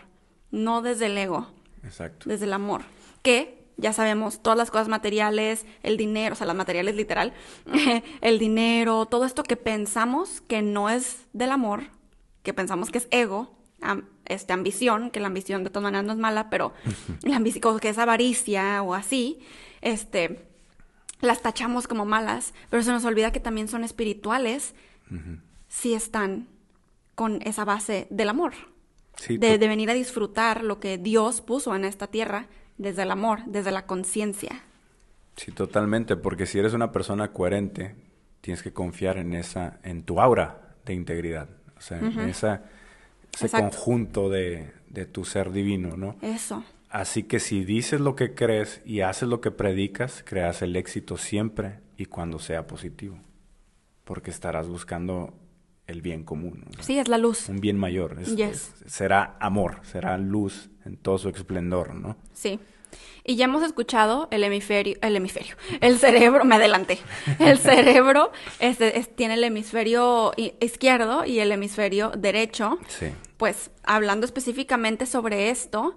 [0.51, 1.47] no desde el ego
[1.85, 2.27] Exacto.
[2.27, 2.81] desde el amor.
[3.21, 7.33] Que ya sabemos, todas las cosas materiales, el dinero, o sea, las materiales literal,
[8.21, 11.83] el dinero, todo esto que pensamos que no es del amor,
[12.43, 16.13] que pensamos que es ego, am- este, ambición, que la ambición de todas maneras no
[16.13, 16.73] es mala, pero
[17.23, 19.39] la ambición, que es avaricia o así,
[19.81, 20.45] este,
[21.21, 24.73] las tachamos como malas, pero se nos olvida que también son espirituales
[25.67, 26.47] si están
[27.15, 28.53] con esa base del amor
[29.17, 32.47] Sí, de, de venir a disfrutar lo que Dios puso en esta tierra
[32.81, 34.61] desde el amor, desde la conciencia.
[35.35, 37.95] sí, totalmente, porque si eres una persona coherente,
[38.41, 42.63] tienes que confiar en esa, en tu aura de integridad, o sea, en esa,
[43.33, 43.69] ese Exacto.
[43.69, 46.15] conjunto de, de tu ser divino, ¿no?
[46.21, 46.63] Eso.
[46.89, 51.15] Así que si dices lo que crees y haces lo que predicas, creas el éxito
[51.17, 53.17] siempre y cuando sea positivo,
[54.03, 55.33] porque estarás buscando
[55.87, 56.83] el bien común, ¿no?
[56.83, 57.47] Sí, es la luz.
[57.49, 58.17] un bien mayor.
[58.21, 58.73] es- Yes.
[58.85, 62.17] es- será amor, será luz en todo su esplendor, ¿no?
[62.33, 62.59] Sí.
[63.23, 66.99] Y ya hemos escuchado el hemisferio, el hemisferio, el cerebro, me adelanté.
[67.39, 72.79] El cerebro este, es- tiene el hemisferio izquierdo y el hemisferio derecho.
[72.87, 73.07] Sí.
[73.37, 75.95] Pues hablando específicamente sobre esto,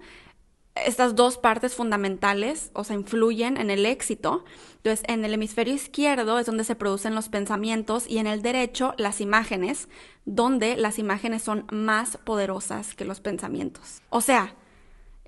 [0.74, 4.44] estas dos partes fundamentales, o sea, influyen en el éxito.
[4.78, 8.92] Entonces, en el hemisferio izquierdo es donde se producen los pensamientos y en el derecho
[8.98, 9.88] las imágenes,
[10.24, 14.02] donde las imágenes son más poderosas que los pensamientos.
[14.10, 14.56] O sea,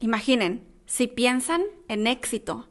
[0.01, 2.67] imaginen, si piensan en éxito,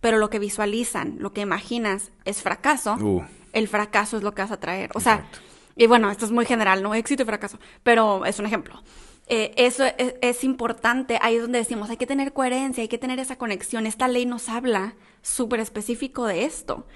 [0.00, 3.24] pero lo que visualizan, lo que imaginas es fracaso, Uh.
[3.52, 4.90] el fracaso es lo que vas a traer.
[4.94, 5.38] O sea, Exacto.
[5.76, 6.94] y bueno, esto es muy general, ¿no?
[6.94, 8.82] Éxito y fracaso, pero es un ejemplo.
[9.30, 12.96] Eh, eso es, es importante, ahí es donde decimos, hay que tener coherencia, hay que
[12.96, 13.86] tener esa conexión.
[13.86, 16.86] Esta ley nos habla súper específico de esto.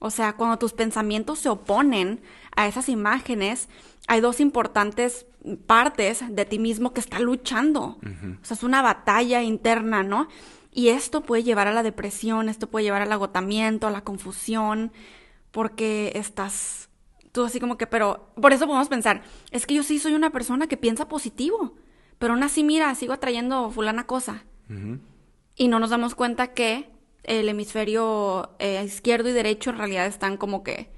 [0.00, 2.20] O sea, cuando tus pensamientos se oponen
[2.56, 3.68] a esas imágenes,
[4.06, 5.26] hay dos importantes
[5.66, 7.98] partes de ti mismo que está luchando.
[8.42, 10.28] O sea, es una batalla interna, ¿no?
[10.72, 14.92] Y esto puede llevar a la depresión, esto puede llevar al agotamiento, a la confusión,
[15.50, 16.90] porque estás
[17.32, 20.30] tú así como que, pero por eso podemos pensar, es que yo sí soy una
[20.30, 21.74] persona que piensa positivo,
[22.18, 24.44] pero aún así, mira, sigo atrayendo fulana cosa.
[25.54, 26.90] Y no nos damos cuenta que
[27.22, 30.90] el hemisferio eh, izquierdo y derecho en realidad están como que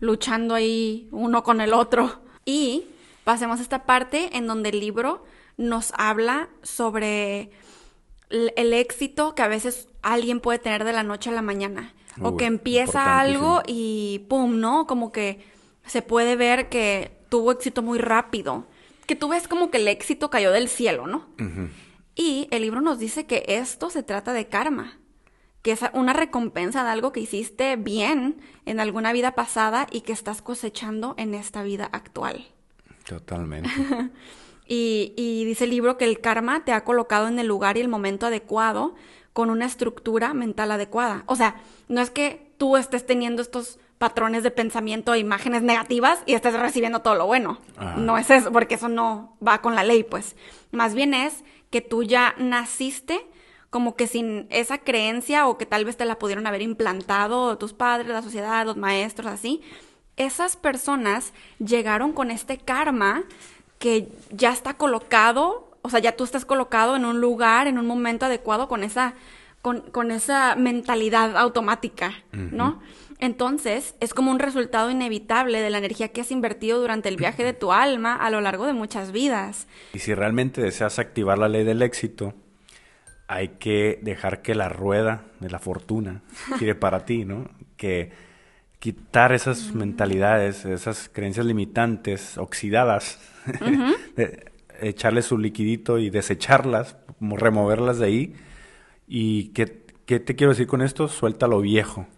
[0.00, 2.20] luchando ahí uno con el otro.
[2.44, 2.84] Y
[3.24, 5.24] pasemos a esta parte en donde el libro
[5.56, 7.50] nos habla sobre
[8.30, 11.94] el, éxito que a veces alguien puede tener de la noche a la mañana.
[12.22, 14.86] o que empieza algo y pum, ¿no?
[14.86, 15.44] Como que
[15.86, 18.66] se puede ver que tuvo éxito muy rápido,
[19.06, 21.26] que tú ves como que el éxito cayó del cielo, ¿no?
[22.14, 24.99] Y el libro nos dice que esto se trata de karma,
[25.62, 30.12] que es una recompensa de algo que hiciste bien en alguna vida pasada y que
[30.12, 32.46] estás cosechando en esta vida actual.
[33.06, 33.68] Totalmente.
[34.66, 37.80] y, y dice el libro que el karma te ha colocado en el lugar y
[37.80, 38.94] el momento adecuado
[39.32, 41.24] con una estructura mental adecuada.
[41.26, 41.56] O sea,
[41.88, 46.54] no es que tú estés teniendo estos patrones de pensamiento e imágenes negativas y estés
[46.54, 47.58] recibiendo todo lo bueno.
[47.98, 50.36] No es eso, porque eso no va con la ley, pues.
[50.72, 53.20] Más bien es que tú ya naciste
[53.70, 57.72] como que sin esa creencia o que tal vez te la pudieron haber implantado tus
[57.72, 59.62] padres, la sociedad, los maestros, así.
[60.16, 63.24] Esas personas llegaron con este karma
[63.78, 67.86] que ya está colocado, o sea, ya tú estás colocado en un lugar, en un
[67.86, 69.14] momento adecuado con esa,
[69.62, 72.80] con, con esa mentalidad automática, ¿no?
[73.20, 77.44] Entonces, es como un resultado inevitable de la energía que has invertido durante el viaje
[77.44, 79.68] de tu alma a lo largo de muchas vidas.
[79.92, 82.34] Y si realmente deseas activar la ley del éxito,
[83.30, 86.20] hay que dejar que la rueda de la fortuna
[86.58, 87.48] gire para ti, ¿no?
[87.76, 88.10] Que
[88.80, 93.20] quitar esas mentalidades, esas creencias limitantes, oxidadas,
[94.80, 98.34] echarle su liquidito y desecharlas, removerlas de ahí.
[99.06, 101.06] ¿Y qué, qué te quiero decir con esto?
[101.06, 102.08] Suelta lo viejo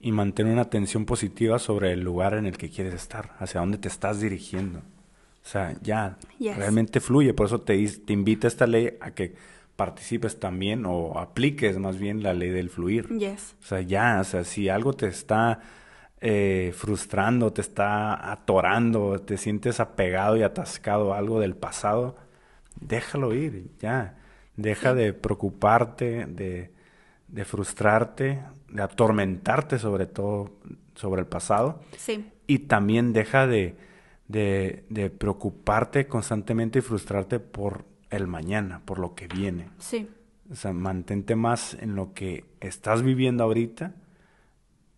[0.00, 3.76] y mantener una atención positiva sobre el lugar en el que quieres estar, hacia dónde
[3.76, 4.78] te estás dirigiendo.
[4.78, 9.34] O sea, ya realmente fluye, por eso te, te invita esta ley a que
[9.76, 13.08] participes también o apliques más bien la ley del fluir.
[13.16, 13.54] Yes.
[13.62, 15.60] O sea, ya, o sea, si algo te está
[16.20, 22.16] eh, frustrando, te está atorando, te sientes apegado y atascado a algo del pasado,
[22.80, 24.16] déjalo ir, ya.
[24.56, 26.72] Deja de preocuparte, de,
[27.28, 30.52] de frustrarte, de atormentarte sobre todo
[30.94, 31.80] sobre el pasado.
[31.98, 32.30] Sí.
[32.46, 33.76] Y también deja de,
[34.28, 39.68] de, de, preocuparte constantemente y frustrarte por el mañana, por lo que viene.
[39.78, 40.08] Sí.
[40.50, 43.94] O sea, mantente más en lo que estás viviendo ahorita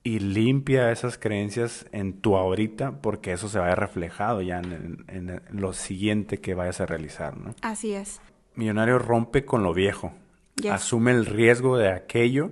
[0.03, 5.43] y limpia esas creencias en tu ahorita porque eso se vaya reflejado ya en, en
[5.51, 7.55] lo siguiente que vayas a realizar, ¿no?
[7.63, 8.21] Así es.
[8.55, 10.13] Millonario rompe con lo viejo.
[10.71, 12.51] Asume el riesgo de aquello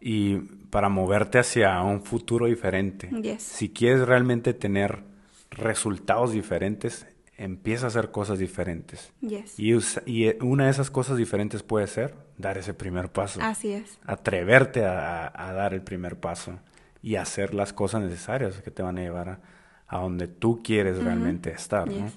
[0.00, 0.36] y
[0.70, 3.10] para moverte hacia un futuro diferente.
[3.38, 5.02] Si quieres realmente tener
[5.50, 7.06] resultados diferentes,
[7.36, 9.12] empieza a hacer cosas diferentes.
[9.56, 9.74] Y,
[10.06, 13.40] y, una de esas cosas diferentes puede ser dar ese primer paso.
[13.42, 13.98] Así es.
[14.04, 16.58] Atreverte a, a dar el primer paso
[17.02, 19.40] y hacer las cosas necesarias que te van a llevar a,
[19.86, 21.88] a donde tú quieres realmente estar.
[21.88, 22.10] ¿no?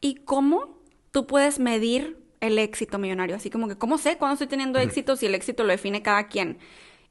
[0.00, 0.78] ¿Y cómo
[1.10, 3.36] tú puedes medir el éxito millonario?
[3.36, 6.28] Así como que, ¿cómo sé cuándo estoy teniendo éxito si el éxito lo define cada
[6.28, 6.58] quien?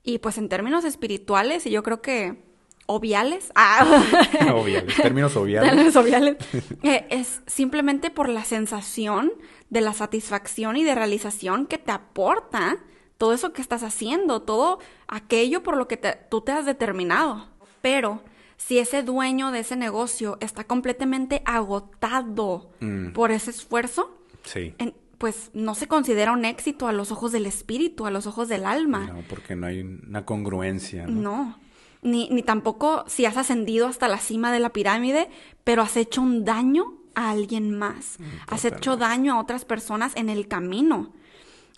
[0.04, 2.49] Y pues en términos espirituales, y yo creo que
[2.90, 4.04] obviales, ah.
[4.56, 6.38] obviales, términos obviales, términos obviales
[6.84, 9.32] eh, es simplemente por la sensación
[9.70, 12.78] de la satisfacción y de realización que te aporta
[13.20, 17.50] todo eso que estás haciendo, todo aquello por lo que tú te has determinado.
[17.82, 18.24] Pero
[18.58, 23.12] si ese dueño de ese negocio está completamente agotado mm.
[23.12, 24.74] por ese esfuerzo, sí
[25.20, 28.66] pues no se considera un éxito a los ojos del espíritu, a los ojos del
[28.66, 29.12] alma.
[29.14, 31.06] No, porque no hay una congruencia.
[31.08, 31.60] No, no.
[32.02, 35.30] Ni, ni tampoco si has ascendido hasta la cima de la pirámide,
[35.64, 38.20] pero has hecho un daño a alguien más.
[38.20, 41.14] Mm, has hecho daño a otras personas en el camino.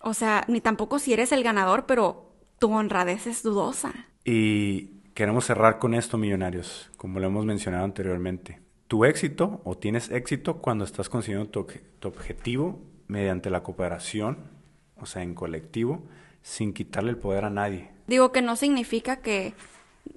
[0.01, 3.93] O sea, ni tampoco si eres el ganador, pero tu honradez es dudosa.
[4.23, 8.59] Y queremos cerrar con esto, millonarios, como lo hemos mencionado anteriormente.
[8.87, 11.65] Tu éxito o tienes éxito cuando estás consiguiendo tu,
[11.99, 14.37] tu objetivo mediante la cooperación,
[14.97, 16.03] o sea, en colectivo,
[16.41, 17.89] sin quitarle el poder a nadie.
[18.07, 19.53] Digo que no significa que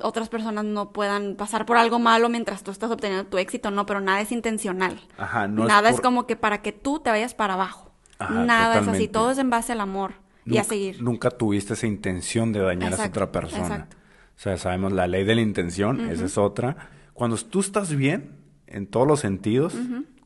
[0.00, 3.86] otras personas no puedan pasar por algo malo mientras tú estás obteniendo tu éxito, no,
[3.86, 5.00] pero nada es intencional.
[5.16, 7.92] Ajá, no nada es, como que para que tú te vayas para abajo.
[8.18, 10.14] nada es así, todo es en base al amor
[10.44, 11.02] y a seguir.
[11.02, 13.64] Nunca tuviste esa intención de dañar a otra persona.
[13.64, 13.96] Exacto.
[14.36, 16.76] O sea, sabemos la ley de la intención, esa es otra.
[17.12, 19.74] Cuando tú estás bien en todos los sentidos,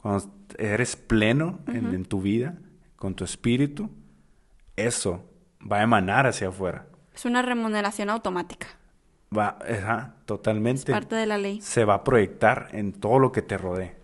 [0.00, 2.58] cuando eres pleno en, tu vida,
[2.96, 3.90] con tu espíritu,
[4.76, 5.30] eso
[5.60, 6.86] va a emanar hacia afuera.
[7.14, 8.68] Es una remuneración automática.
[9.36, 9.58] Va,
[10.24, 10.92] totalmente.
[10.92, 11.60] Es parte de la ley.
[11.60, 13.94] Se va a proyectar en todo lo que te rodee.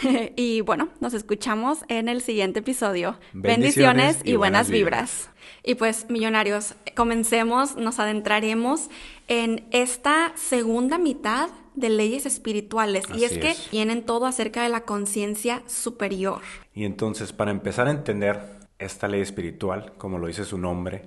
[0.36, 3.18] y bueno, nos escuchamos en el siguiente episodio.
[3.32, 5.30] Bendiciones, y, buenas, vibras.
[5.62, 8.88] Y pues, millonarios, comencemos, nos adentraremos
[9.28, 13.04] en esta segunda mitad de leyes espirituales.
[13.14, 16.40] y es, que tienen todo acerca de la conciencia superior.
[16.74, 18.40] Y entonces, para empezar a entender
[18.78, 21.02] esta ley espiritual, como lo dice su nombre,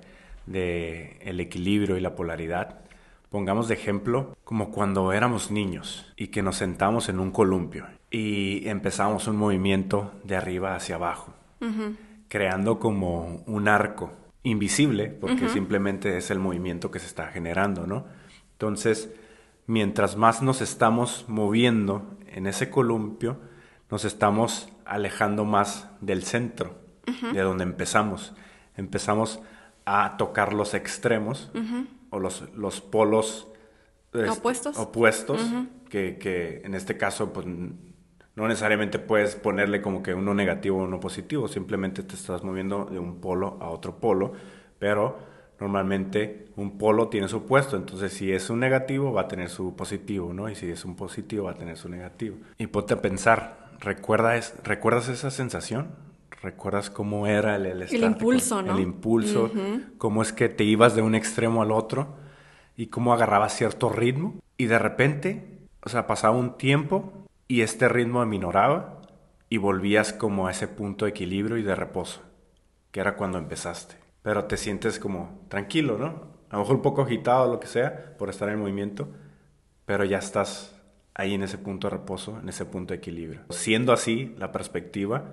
[0.46, 2.85] de el equilibrio y la polaridad,
[3.30, 8.68] pongamos de ejemplo como cuando éramos niños y que nos sentamos en un columpio y
[8.68, 11.34] empezamos un movimiento de arriba hacia abajo,
[12.28, 14.12] creando como un arco
[14.42, 18.06] invisible, porque simplemente es el movimiento que se está generando, ¿no?
[18.52, 19.12] Entonces,
[19.66, 23.38] mientras más nos estamos moviendo en ese columpio,
[23.90, 26.78] nos estamos alejando más del centro,
[27.32, 28.34] de donde empezamos.
[28.76, 29.40] Empezamos
[29.84, 31.50] a tocar los extremos
[32.10, 33.48] o los, los polos
[34.30, 35.40] opuestos, opuestos
[35.90, 40.84] que, que, en este caso pues, no necesariamente puedes ponerle como que uno negativo o
[40.84, 44.32] uno positivo, simplemente te estás moviendo de un polo a otro polo,
[44.78, 45.18] pero
[45.58, 49.74] normalmente un polo tiene su opuesto, entonces si es un negativo va a tener su
[49.74, 50.50] positivo, ¿no?
[50.50, 52.36] Y si es un positivo va a tener su negativo.
[52.58, 55.88] Y ponte a pensar, ¿recuerdas, ¿recuerdas esa sensación?
[56.46, 58.76] ¿Recuerdas cómo era el, el, el impulso, ¿no?
[58.76, 59.50] El impulso,
[59.98, 62.14] cómo es que te ibas de un extremo al otro
[62.76, 67.12] y cómo agarrabas cierto ritmo y de repente, o sea, pasaba un tiempo
[67.48, 69.02] y este ritmo aminoraba
[69.48, 72.22] y volvías como a ese punto de equilibrio y de reposo,
[72.92, 73.96] que era cuando empezaste.
[74.22, 76.28] Pero te sientes como tranquilo, ¿no?
[76.50, 79.08] A lo mejor un poco agitado, lo que sea, por estar en movimiento,
[79.84, 80.80] pero ya estás
[81.12, 83.40] ahí en ese punto de reposo, en ese punto de equilibrio.
[83.50, 85.32] Siendo así la perspectiva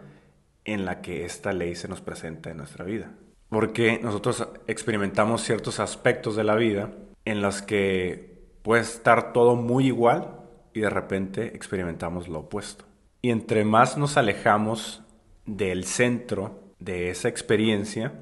[0.65, 3.11] en la que esta ley se nos presenta en nuestra vida.
[3.49, 6.91] Porque nosotros experimentamos ciertos aspectos de la vida
[7.25, 10.39] en los que puede estar todo muy igual
[10.73, 12.85] y de repente experimentamos lo opuesto.
[13.21, 15.03] Y entre más nos alejamos
[15.45, 18.13] del centro de esa experiencia,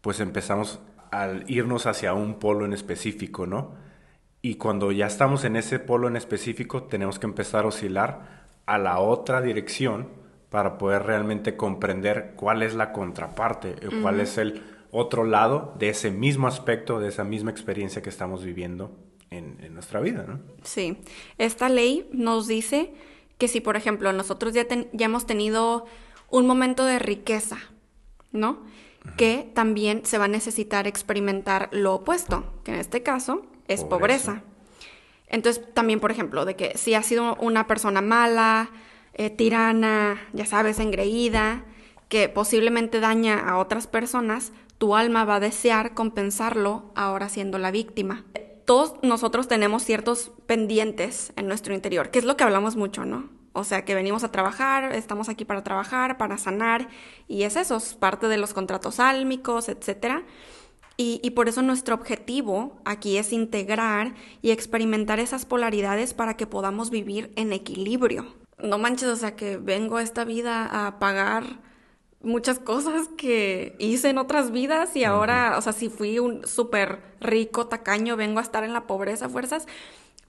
[0.00, 0.80] pues empezamos
[1.10, 3.74] a irnos hacia un polo en específico, ¿no?
[4.42, 8.76] Y cuando ya estamos en ese polo en específico, tenemos que empezar a oscilar a
[8.78, 10.23] la otra dirección
[10.54, 15.88] para poder realmente comprender cuál es la contraparte, o cuál es el otro lado de
[15.88, 18.96] ese mismo aspecto, de esa misma experiencia que estamos viviendo
[19.30, 20.38] en, nuestra vida, ¿no?
[20.62, 20.96] Sí.
[21.38, 22.94] Esta ley nos dice
[23.36, 25.86] que si, por ejemplo, nosotros ya, ya hemos tenido
[26.30, 27.58] un momento de riqueza,
[28.30, 28.62] ¿no?
[29.16, 34.44] Que también se va a necesitar experimentar lo opuesto, que en este caso es pobreza.
[35.26, 38.70] Entonces, también, por ejemplo, de que si has sido una persona mala,
[39.14, 41.64] eh, tirana, ya sabes, engreída,
[42.08, 47.70] que posiblemente daña a otras personas, tu alma va a desear compensarlo ahora siendo la
[47.70, 48.24] víctima
[48.64, 53.28] todos nosotros tenemos ciertos pendientes en nuestro interior, que es lo que hablamos mucho, ¿no?
[53.52, 56.88] O sea, que venimos a trabajar, estamos aquí para trabajar, para sanar,
[57.28, 60.24] y es eso, es parte de los contratos álmicos, etc.
[60.96, 66.46] Y, y, por eso nuestro objetivo aquí es integrar y experimentar esas polaridades para que
[66.46, 68.43] podamos vivir en equilibrio.
[68.64, 71.44] No manches, o sea, que vengo a esta vida a pagar
[72.22, 77.00] muchas cosas que hice en otras vidas y ahora, o sea, si fui un súper
[77.20, 79.66] rico, tacaño, vengo a estar en la pobreza fuerzas,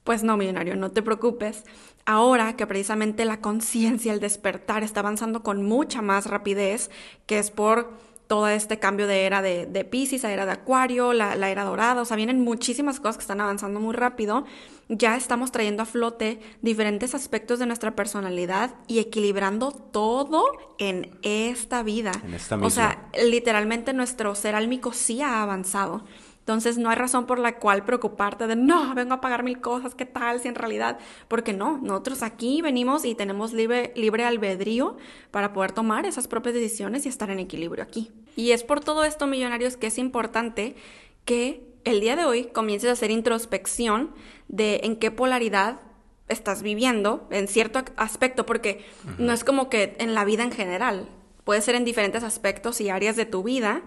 [0.04, 1.64] pues no, millonario, no te preocupes.
[2.04, 6.90] Ahora que precisamente la conciencia, el despertar está avanzando con mucha más rapidez,
[7.26, 7.90] que es por
[8.26, 11.64] todo este cambio de era de, de Pisces a era de Acuario, la, la, era
[11.64, 14.44] dorada, o sea, vienen muchísimas cosas que están avanzando muy rápido.
[14.88, 20.44] Ya estamos trayendo a flote diferentes aspectos de nuestra personalidad y equilibrando todo
[20.78, 22.12] en esta vida.
[22.24, 22.66] En esta misma.
[22.66, 26.04] O sea, literalmente nuestro ser álmico sí ha avanzado.
[26.46, 29.96] Entonces no hay razón por la cual preocuparte de, no, vengo a pagar mil cosas,
[29.96, 30.38] ¿qué tal?
[30.38, 34.96] Si en realidad, porque no, nosotros aquí venimos y tenemos libre, libre albedrío
[35.32, 38.12] para poder tomar esas propias decisiones y estar en equilibrio aquí.
[38.36, 40.76] Y es por todo esto, millonarios, que es importante
[41.24, 44.14] que el día de hoy comiences a hacer introspección
[44.46, 45.80] de en qué polaridad
[46.28, 48.84] estás viviendo en cierto aspecto, porque
[49.18, 51.08] no es como que en la vida en general,
[51.42, 53.82] puede ser en diferentes aspectos y áreas de tu vida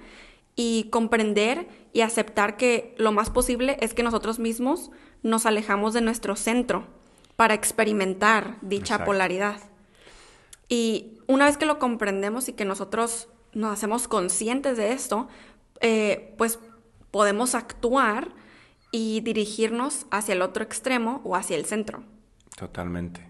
[0.62, 4.92] y comprender y aceptar que lo más posible es que nosotros mismos
[5.24, 6.86] nos alejamos de nuestro centro
[7.38, 9.62] para experimentar dicha polaridad.
[10.68, 15.30] Y una vez que lo comprendemos y que nosotros nos hacemos conscientes de esto,
[15.80, 16.60] eh, pues
[17.10, 18.28] podemos actuar
[18.92, 22.04] y dirigirnos hacia el otro extremo o hacia el centro.
[22.58, 23.30] Totalmente.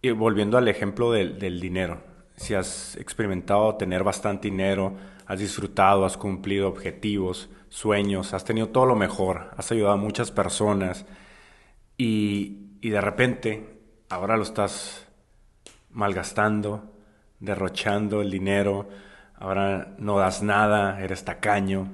[0.00, 2.02] Y volviendo al ejemplo del, del dinero,
[2.36, 4.96] si has experimentado tener bastante dinero,
[5.26, 10.30] has disfrutado, has cumplido objetivos, sueños, has tenido todo lo mejor, has ayudado a muchas
[10.30, 11.04] personas
[11.98, 15.06] y, y de repente ahora lo estás
[15.90, 16.92] malgastando,
[17.40, 18.88] derrochando el dinero,
[19.34, 21.88] ahora no das nada, eres tacaño,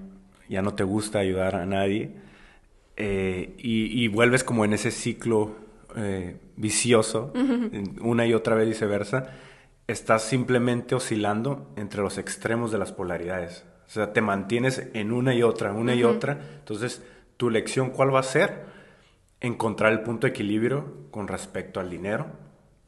[0.49, 2.15] ya no te gusta ayudar a nadie
[2.97, 5.57] eh, y, y, vuelves como en ese ciclo
[5.97, 7.33] eh, vicioso,
[8.01, 9.31] una y otra vez viceversa
[9.87, 13.65] estás simplemente oscilando entre los extremos de las polaridades.
[13.87, 16.41] O sea, te mantienes en una y otra, una y otra.
[16.59, 17.03] Entonces,
[17.37, 18.65] tu lección, ¿cuál va a ser?
[19.41, 22.27] Encontrar el punto de equilibrio con respecto al dinero,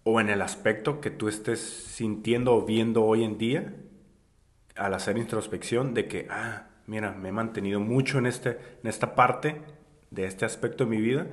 [0.04, 3.74] o en el aspecto que tú estés sintiendo o viendo hoy en día
[4.76, 9.14] al hacer introspección de que, ah, mira, me he mantenido mucho en, este, en esta
[9.14, 9.60] parte
[10.10, 11.26] de este aspecto de mi vida,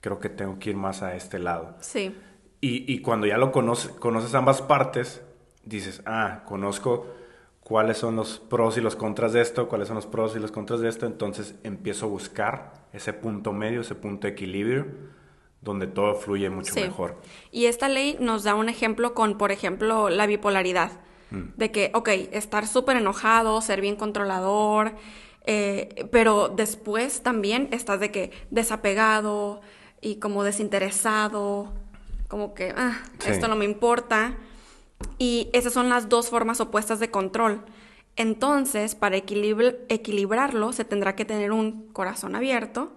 [0.00, 1.76] creo que tengo que ir más a este lado.
[1.80, 2.14] Sí.
[2.66, 5.22] Y, y cuando ya lo conoces, conoces ambas partes,
[5.64, 7.06] dices, ah, conozco
[7.60, 10.52] cuáles son los pros y los contras de esto, cuáles son los pros y los
[10.52, 14.86] contras de esto, entonces empiezo a buscar ese punto medio, ese punto de equilibrio,
[15.60, 16.80] donde todo fluye mucho Sí.
[16.80, 17.16] mejor.
[17.50, 20.92] Y esta ley nos da un ejemplo con, por ejemplo, la bipolaridad.
[21.56, 24.92] De que, ok, estar súper enojado, ser bien controlador,
[25.44, 29.60] eh, pero después también estás de que desapegado
[30.00, 31.72] y como desinteresado,
[32.28, 33.30] como que, ah, Sí.
[33.30, 34.34] esto no me importa.
[35.18, 37.64] Y esas son las dos formas opuestas de control.
[38.16, 42.92] Entonces, para equilibr- equilibrarlo, se tendrá que tener un corazón abierto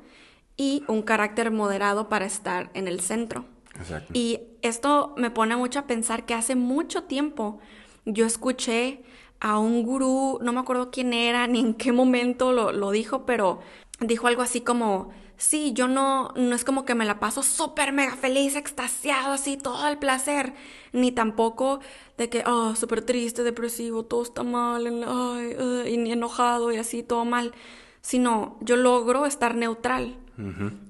[0.55, 3.45] y un carácter moderado para estar en el centro.
[3.77, 4.11] Exacto.
[4.13, 7.59] Y esto me pone mucho a pensar que hace mucho tiempo
[8.05, 9.03] yo escuché
[9.41, 13.25] a un gurú, no me acuerdo quién era ni en qué momento lo, lo dijo,
[13.25, 13.59] pero
[14.01, 17.93] dijo algo así como, sí, yo no, no es como que me la paso súper
[17.93, 20.53] mega feliz, extasiado, así, todo el placer,
[20.93, 21.79] ni tampoco
[22.17, 26.71] de que, oh, súper triste, depresivo, todo está mal, en- ay, uh, y ni enojado
[26.71, 27.53] y así, todo mal,
[28.01, 30.17] sino yo logro estar neutral.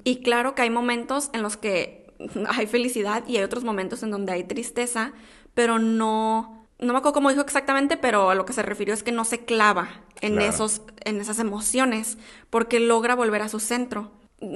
[0.03, 2.11] Y claro que hay momentos en los que
[2.49, 5.13] hay felicidad y hay otros momentos en donde hay tristeza,
[5.55, 9.03] pero no, no me acuerdo cómo dijo exactamente, pero a lo que se refirió es
[9.03, 9.89] que no se clava
[10.21, 10.49] en, Claro.
[10.49, 12.17] esos, en esas emociones,
[12.51, 14.11] porque logra volver a su centro.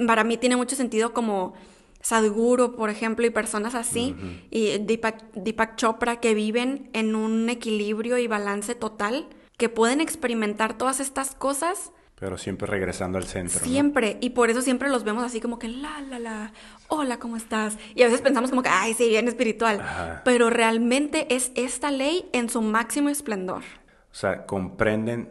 [0.06, 1.54] Para mí tiene mucho sentido como
[2.00, 4.14] Sadhguru, por ejemplo, y personas así,
[4.50, 9.26] y Deepak, Deepak Chopra, que viven en un equilibrio y balance total,
[9.56, 13.60] que pueden experimentar todas estas cosas Pero siempre regresando al centro.
[13.60, 13.66] ¿no?
[13.66, 16.52] Siempre, y por eso siempre los vemos así como que la, la, la,
[16.88, 17.78] hola, ¿cómo estás?
[17.94, 19.80] Y a veces pensamos como que, ay, sí, bien espiritual.
[19.80, 20.22] Ajá.
[20.24, 23.62] Pero realmente es esta ley en su máximo esplendor.
[24.10, 25.30] O sea, comprenden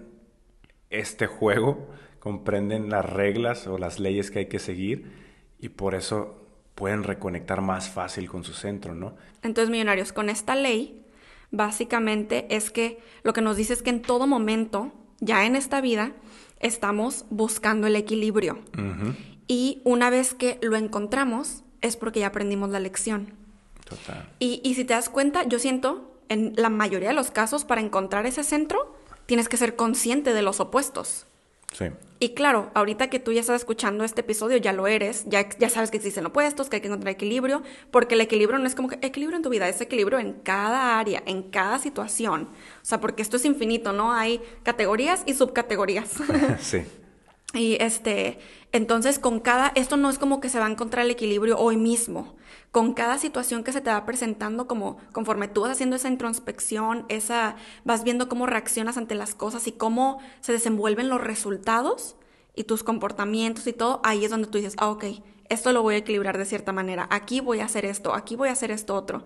[0.89, 1.87] este juego,
[2.23, 5.11] comprenden las reglas o las leyes que hay que seguir
[5.59, 9.13] y por eso pueden reconectar más fácil con su centro, ¿no?
[9.41, 11.03] Entonces, millonarios, con esta ley,
[11.51, 15.81] básicamente es que lo que nos dice es que en todo momento, ya en esta
[15.81, 16.13] vida,
[16.61, 18.57] estamos buscando el equilibrio.
[19.49, 23.33] Y una vez que lo encontramos, es porque ya aprendimos la lección.
[23.83, 24.29] Total.
[24.39, 27.81] Y, y si te das cuenta, yo siento, en la mayoría de los casos, para
[27.81, 28.95] encontrar ese centro,
[29.25, 31.27] tienes que ser consciente de los opuestos.
[31.73, 31.85] Sí.
[32.19, 35.69] Y claro, ahorita que tú ya estás escuchando este episodio, ya lo eres, ya, ya
[35.69, 38.87] sabes que existen opuestos, que hay que encontrar equilibrio, porque el equilibrio no es como
[38.87, 42.43] que equilibrio en tu vida, es equilibrio en cada área, en cada situación.
[42.81, 44.13] O sea, porque esto es infinito, ¿no?
[44.13, 46.11] Hay categorías y subcategorías.
[46.61, 46.83] sí.
[47.53, 48.39] Y este,
[48.73, 51.77] entonces con cada, esto no es como que se va a encontrar el equilibrio hoy
[51.77, 52.35] mismo.
[52.71, 57.05] Con cada situación que se te va presentando, como conforme tú vas haciendo esa introspección,
[57.07, 57.55] esa,
[57.85, 62.15] vas viendo cómo reaccionas ante las cosas y cómo se desenvuelven los resultados
[62.55, 65.05] y tus comportamientos y todo, ahí es donde tú dices, ah, ok,
[65.49, 68.49] esto lo voy a equilibrar de cierta manera, aquí voy a hacer esto, aquí voy
[68.49, 69.23] a hacer esto otro.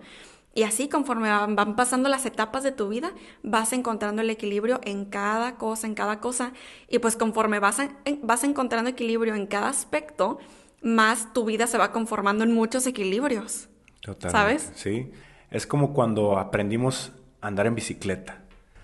[0.58, 3.12] Y así conforme van pasando las etapas de tu vida,
[3.44, 6.52] vas encontrando el equilibrio en cada cosa, en cada cosa.
[6.88, 7.80] Y pues conforme vas,
[8.24, 10.40] vas encontrando equilibrio en cada aspecto,
[10.82, 13.68] más tu vida se va conformando en muchos equilibrios.
[14.00, 14.30] Totalmente.
[14.36, 14.72] ¿Sabes?
[14.74, 15.12] Sí.
[15.52, 18.42] Es como cuando aprendimos a andar en bicicleta.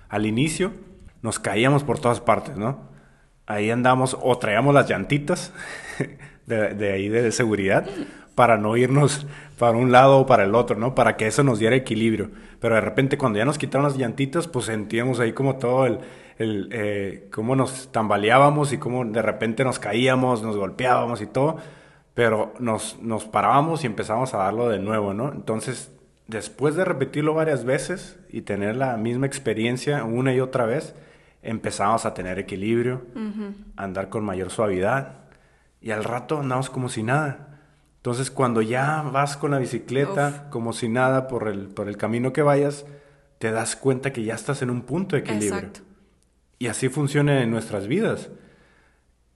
[0.09, 0.75] Al inicio
[1.22, 2.89] nos caíamos por todas partes, ¿no?
[3.47, 5.53] Ahí andamos o traíamos las llantitas
[6.47, 7.85] de, de ahí de seguridad
[8.35, 9.26] para no irnos
[9.59, 10.95] para un lado o para el otro, ¿no?
[10.95, 12.30] Para que eso nos diera equilibrio.
[12.61, 16.01] Pero de repente cuando ya nos quitaron las llantitas, pues sentíamos ahí como todo el,
[16.39, 21.59] el eh, cómo nos tambaleábamos y cómo de repente nos caíamos, nos golpeábamos y todo
[22.14, 25.32] pero nos, nos parábamos y empezamos a darlo de nuevo, ¿no?
[25.32, 25.93] Entonces,
[26.28, 30.95] después de repetirlo varias veces y tener la misma experiencia una y otra vez,
[31.43, 33.03] empezamos a tener equilibrio,
[33.76, 35.24] a andar con mayor suavidad
[35.80, 37.53] y al rato andamos como si nada.
[38.05, 42.34] Entonces, cuando ya vas con la bicicleta como si nada por el, por el camino
[42.34, 42.84] que vayas,
[43.38, 45.55] te das cuenta que ya estás en un punto de equilibrio.
[45.68, 45.80] Exacto.
[46.59, 48.28] Y así funciona en nuestras vidas.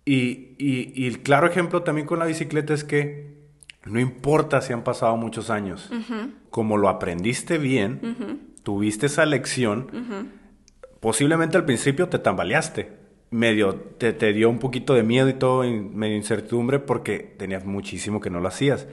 [0.05, 3.39] Y, y- y el claro ejemplo también con la bicicleta es que
[3.87, 5.91] no importa si han pasado muchos años,
[6.51, 10.31] como lo aprendiste bien, tuviste esa lección,
[11.01, 12.98] posiblemente al principio te tambaleaste,
[13.31, 17.65] medio te, te dio un poquito de miedo y todo, y medio incertidumbre porque tenías
[17.65, 18.87] muchísimo que no lo hacías,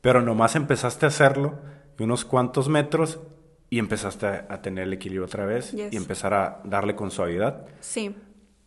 [0.00, 1.58] pero nomás empezaste a hacerlo
[1.98, 3.20] y unos cuantos metros
[3.68, 5.92] y empezaste a, a tener el equilibrio otra vez Yes.
[5.92, 8.14] y empezar a darle con suavidad Sí,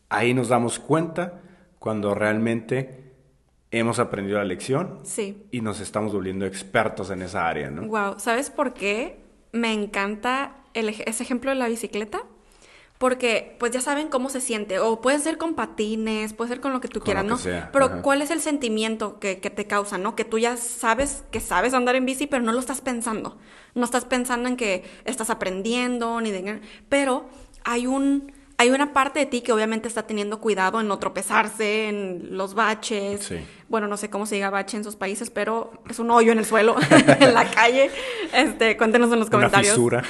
[0.10, 1.42] ahí nos damos cuenta
[1.80, 3.02] cuando realmente
[3.72, 5.46] hemos aprendido la lección Sí.
[5.52, 7.88] y nos estamos volviendo expertos en esa área, ¿no?
[7.88, 9.18] Wow, ¿sabes por qué
[9.52, 12.24] me encanta el ese ejemplo de la bicicleta?
[13.04, 16.72] Porque pues ya saben cómo se siente, o puede ser con patines, puede ser con
[16.72, 17.38] lo que tú Con quieras, ¿no?
[17.38, 18.01] sea, Pero ajá.
[18.01, 20.16] ¿cuál es el sentimiento que, que te causa, no?
[20.16, 23.38] Que tú ya sabes que sabes andar en bici, pero no lo estás pensando.
[23.76, 26.62] No estás pensando en que estás aprendiendo, ni de...
[26.88, 27.26] Pero
[27.66, 28.32] hay un...
[28.58, 32.54] Hay una parte de ti que obviamente está teniendo cuidado en no tropezarse, en los
[32.54, 33.26] baches.
[33.26, 33.38] Sí.
[33.68, 36.38] Bueno, no sé cómo se diga bache en sus países, pero es un hoyo en
[36.38, 36.76] el suelo,
[37.20, 37.89] en la calle.
[38.32, 39.74] Este, cuéntenos en los Una comentarios.
[39.74, 40.04] fisura.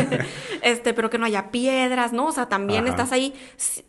[0.62, 2.26] este, pero que no haya piedras, ¿no?
[2.26, 2.90] O sea, también Ajá.
[2.90, 3.32] estás ahí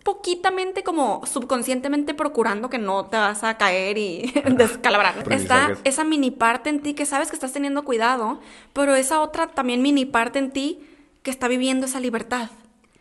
[0.03, 5.31] poquitamente como subconscientemente procurando que no te vas a caer y descalabrar.
[5.31, 8.39] Está esa mini parte en ti que sabes que estás teniendo cuidado,
[8.73, 10.87] pero esa otra también mini parte en ti
[11.23, 12.49] que está viviendo esa libertad.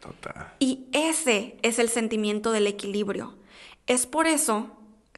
[0.06, 0.52] Total.
[0.58, 3.34] Y ese es el sentimiento del equilibrio.
[3.86, 4.70] Es por eso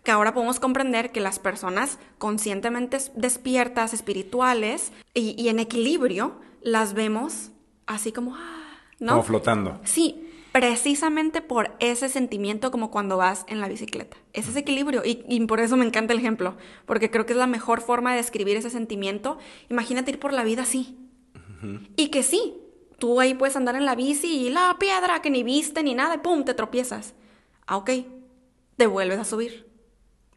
[0.03, 6.41] que ahora podemos comprender que las personas conscientemente es- despiertas, espirituales y, y en equilibrio,
[6.62, 7.51] las vemos
[7.86, 8.64] así como, ah,
[9.01, 9.12] ¿no?
[9.12, 9.80] Como flotando.
[9.84, 14.16] Sí, precisamente por ese sentimiento como cuando vas en la bicicleta.
[14.32, 17.39] Es ese equilibrio y, y por eso me encanta el ejemplo, porque creo que es
[17.39, 19.39] la mejor forma de describir ese sentimiento.
[19.70, 20.97] Imagínate ir por la vida así.
[21.97, 22.55] Y que sí,
[22.99, 26.17] tú ahí puedes andar en la bici y la piedra que ni viste ni nada
[26.17, 27.15] y pum, te tropiezas.
[27.67, 27.91] Ah, ok,
[28.77, 29.67] te vuelves a subir.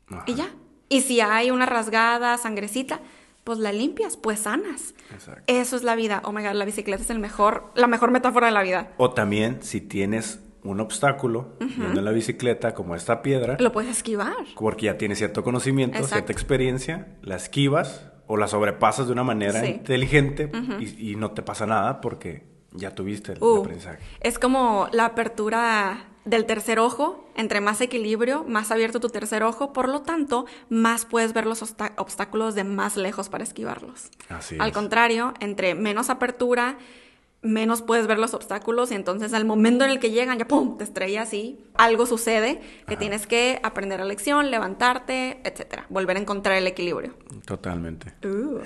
[0.09, 0.23] Ajá.
[0.27, 0.49] Y ya.
[0.89, 2.99] Y si hay una rasgada, sangrecita,
[3.43, 4.93] pues la limpias, pues sanas.
[5.13, 5.41] Exacto.
[5.47, 6.21] Eso es la vida.
[6.25, 8.91] Oh my god, la bicicleta es el mejor, la mejor metáfora de la vida.
[8.97, 13.89] O también si tienes un obstáculo yendo en la bicicleta, como esta piedra, Lo puedes
[13.89, 14.35] esquivar.
[14.55, 16.15] porque ya tienes cierto conocimiento, Exacto.
[16.17, 19.67] cierta experiencia, la esquivas o la sobrepasas de una manera Sí.
[19.71, 23.99] inteligente y, y no te pasa nada porque ya tuviste el, el Uh, aprendizaje.
[24.21, 27.27] es como la apertura del tercer ojo.
[27.35, 29.71] Entre más equilibrio, más abierto tu tercer ojo.
[29.73, 31.61] Por lo tanto, más puedes ver los
[31.97, 34.09] obstáculos de más lejos para esquivarlos.
[34.29, 34.73] Así Al es.
[34.73, 36.77] contrario, entre menos apertura,
[37.41, 40.77] menos puedes ver los obstáculos y entonces al momento en el que llegan ya pum,
[40.77, 46.19] te estrellas y algo sucede que tienes que aprender la lección, levantarte, etcétera, volver a
[46.19, 47.15] encontrar el equilibrio.
[47.45, 48.13] Totalmente.
[48.23, 48.59] Uh.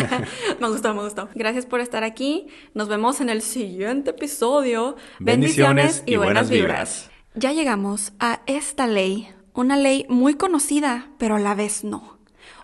[0.60, 1.28] me gustó, me gustó.
[1.34, 2.46] Gracias por estar aquí.
[2.74, 4.96] Nos vemos en el siguiente episodio.
[5.18, 7.10] Bendiciones y buenas vibras.
[7.34, 12.11] Ya llegamos a esta ley, una ley muy conocida, pero a la vez no.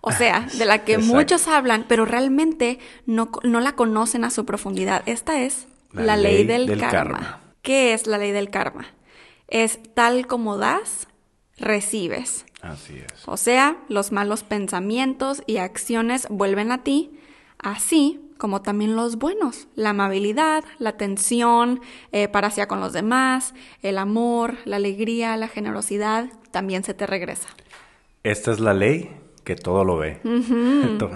[0.00, 1.14] O sea, de la que Exacto.
[1.14, 5.02] muchos hablan, pero realmente no, no la conocen a su profundidad.
[5.06, 7.18] Esta es la, La ley, ley del, del karma.
[7.18, 7.40] karma.
[7.62, 8.86] ¿Qué es la ley del karma?
[9.48, 11.08] Es tal como das,
[11.58, 12.44] recibes.
[12.62, 13.26] Así es.
[13.26, 17.18] O sea, los malos pensamientos y acciones vuelven a ti,
[17.58, 21.80] así como también los buenos, la amabilidad, la atención
[22.12, 27.06] eh, para hacia con los demás, el amor, la alegría, la generosidad, también se te
[27.06, 27.48] regresa.
[28.22, 29.10] Esta es la ley
[29.48, 30.20] que todo lo ve.
[30.98, 31.10] To-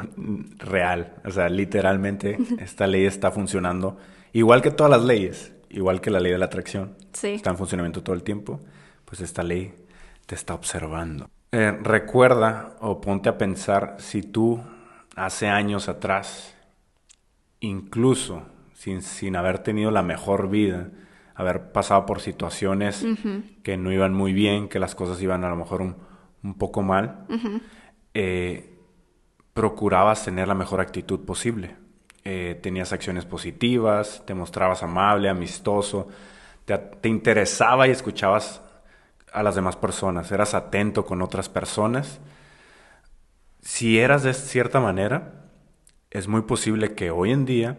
[0.58, 1.16] Real.
[1.26, 3.98] O sea, literalmente esta ley está funcionando
[4.32, 6.96] igual que todas las leyes, igual que la ley de la atracción.
[7.12, 7.28] Sí.
[7.34, 8.58] Está en funcionamiento todo el tiempo.
[9.04, 9.74] Pues esta ley
[10.24, 11.28] te está observando.
[11.52, 14.62] Eh, recuerda o ponte a pensar si tú
[15.14, 16.54] hace años atrás,
[17.60, 20.88] incluso sin, sin haber tenido la mejor vida,
[21.34, 23.04] haber pasado por situaciones
[23.62, 25.96] que no iban muy bien, que las cosas iban a lo mejor un,
[26.42, 27.26] un poco mal,
[28.14, 28.78] eh,
[29.52, 31.76] procurabas tener la mejor actitud posible.
[32.24, 36.08] Eh, tenías acciones positivas, te mostrabas amable, amistoso,
[36.64, 38.62] te, te interesaba y escuchabas
[39.32, 42.20] a las demás personas, eras atento con otras personas.
[43.60, 45.48] Si eras de cierta manera,
[46.10, 47.78] es muy posible que hoy en día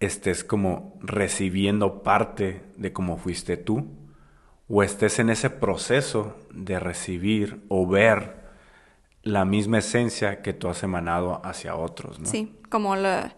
[0.00, 3.86] estés como recibiendo parte de cómo fuiste tú,
[4.68, 8.37] o estés en ese proceso de recibir o ver
[9.28, 12.26] la misma esencia que tú has emanado hacia otros, ¿no?
[12.26, 13.34] Sí, como, la-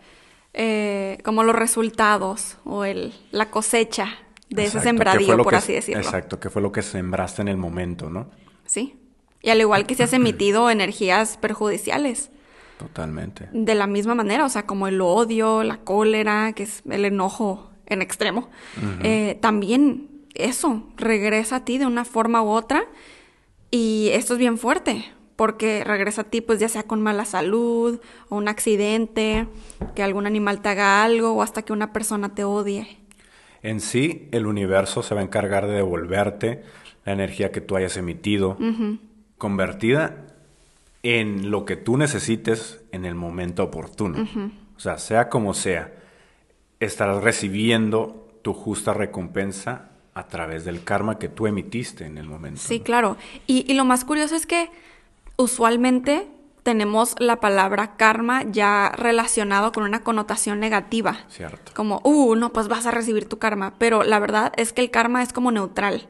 [0.55, 4.07] eh, como los resultados o el, la cosecha
[4.49, 6.01] de ese Exacto, sembradío, por que- así decirlo.
[6.03, 8.31] Exacto, que fue lo que sembraste en el momento, ¿no?
[8.67, 8.97] Sí.
[9.43, 12.31] Y al igual que se has emitido energías perjudiciales.
[12.79, 13.47] Totalmente.
[13.53, 17.71] de la misma manera, o sea, como el odio, la cólera, que es el enojo
[17.85, 18.49] en extremo,
[19.03, 22.85] eh, también eso regresa a ti de una forma u otra
[23.71, 25.05] y esto es bien fuerte
[25.41, 27.99] porque regresa a ti pues ya sea con mala salud
[28.29, 29.47] o un accidente,
[29.95, 32.99] que algún animal te haga algo o hasta que una persona te odie.
[33.63, 36.63] En sí, el universo se va a encargar de devolverte
[37.07, 38.59] la energía que tú hayas emitido,
[39.39, 40.27] convertida
[41.03, 44.29] en lo que tú necesites en el momento oportuno.
[44.77, 45.91] O sea, sea como sea,
[46.81, 52.61] estarás recibiendo tu justa recompensa a través del karma que tú emitiste en el momento.
[52.61, 53.17] Sí, claro.
[53.47, 54.69] Y, y lo más curioso es que
[55.41, 56.29] usualmente
[56.63, 61.19] tenemos la palabra karma ya relacionado con una connotación negativa.
[61.29, 61.73] Cierto.
[61.75, 63.75] Como, uh, no, pues vas a recibir tu karma.
[63.79, 66.07] Pero la verdad es que el karma es como neutral.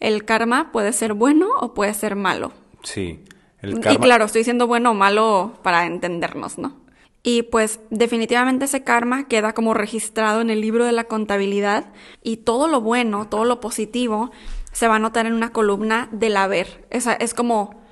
[0.00, 2.52] El karma puede ser bueno o puede ser malo.
[2.82, 3.24] Sí.
[3.62, 3.92] El karma...
[3.92, 6.76] Y claro, estoy diciendo bueno o malo para entendernos, ¿no?
[7.22, 11.86] Y pues definitivamente ese karma queda como registrado en el libro de la contabilidad
[12.22, 14.30] y todo lo bueno, todo lo positivo
[14.72, 16.86] se va a notar en una columna del haber.
[16.90, 17.83] Esa es como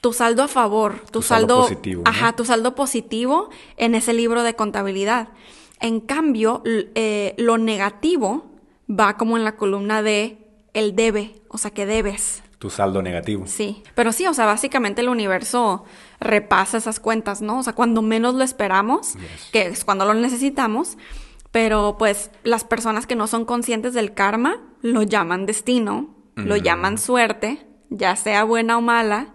[0.00, 2.02] tu saldo a favor, tu, saldo, positivo.
[2.04, 5.28] Ajá, tu saldo positivo en ese libro de contabilidad.
[5.80, 8.46] En cambio, eh, lo negativo
[8.88, 10.38] va como en la columna de
[10.74, 12.42] el debe, o sea que debes.
[12.58, 13.44] Tu saldo negativo.
[13.46, 15.84] Sí, pero sí, o sea, básicamente el universo
[16.20, 17.60] repasa esas cuentas, ¿no?
[17.60, 19.14] O sea, cuando menos lo esperamos,
[19.52, 20.98] que es cuando lo necesitamos,
[21.52, 26.98] pero pues las personas que no son conscientes del karma lo llaman destino, lo llaman
[26.98, 29.34] suerte, ya sea buena o mala,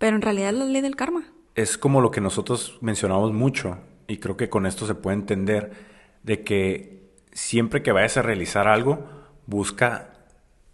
[0.00, 1.24] pero en realidad es la ley del karma.
[1.54, 3.76] Es como lo que nosotros mencionamos mucho,
[4.08, 5.72] y creo que con esto se puede entender,
[6.22, 9.06] de que siempre que vayas a realizar algo,
[9.44, 10.14] busca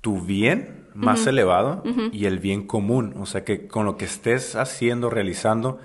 [0.01, 1.83] tu bien más elevado
[2.13, 3.15] y el bien común.
[3.19, 5.81] O sea, que con lo que estés haciendo, realizando,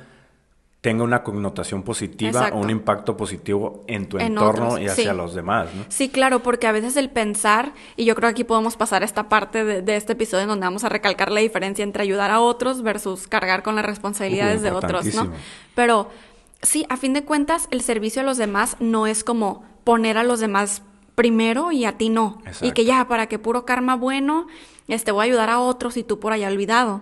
[0.82, 5.70] tenga una connotación positiva o un impacto positivo en tu entorno y hacia los demás.
[5.76, 5.86] ¿no?
[5.90, 9.30] Sí, claro, porque a veces el pensar, y yo creo que aquí podemos pasar esta
[9.30, 12.82] parte de, este episodio en donde vamos a recalcar la diferencia entre ayudar a otros
[12.82, 15.32] versus cargar con las responsabilidades de otros, ¿no?
[15.76, 16.10] Pero
[16.64, 20.24] sí, a fin de cuentas, el servicio a los demás no es como poner a
[20.24, 20.82] los demás
[21.14, 22.42] primero y a ti no.
[22.60, 24.48] Y que ya, para que puro karma bueno,
[24.88, 27.02] este, voy a ayudar a otros y tú por allá olvidado.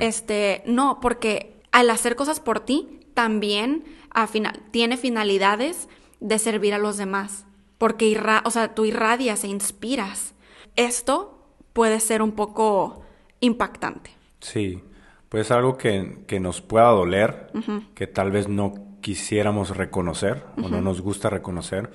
[0.00, 3.84] Este, no, porque al hacer cosas por ti, también
[4.28, 5.88] final, tiene finalidades
[6.20, 7.46] de servir a los demás,
[7.78, 10.34] porque irra o sea, tú irradias e inspiras.
[10.76, 11.38] Esto
[11.72, 13.02] puede ser un poco
[13.40, 14.10] impactante.
[14.40, 14.82] Sí,
[15.28, 17.50] puede ser algo que, que nos pueda doler,
[17.94, 21.90] que tal vez no quisiéramos reconocer o no nos gusta reconocer,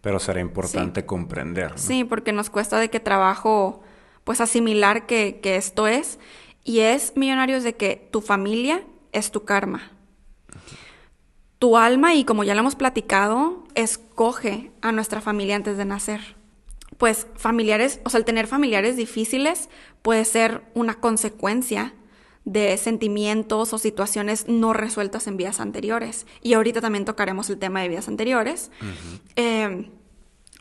[0.00, 1.78] pero será importante comprender.
[1.78, 3.82] Sí, porque nos cuesta de qué trabajo
[4.24, 6.18] pues asimilar que, que esto es,
[6.64, 9.92] y es, millonarios, de que tu familia es tu karma.
[11.62, 16.34] Tu alma, y como ya lo hemos platicado, escoge a nuestra familia antes de nacer.
[16.98, 19.68] Pues familiares, o sea, el tener familiares difíciles
[20.02, 21.94] puede ser una consecuencia
[22.44, 26.26] de sentimientos o situaciones no resueltas en vidas anteriores.
[26.42, 28.72] Y ahorita también tocaremos el tema de vidas anteriores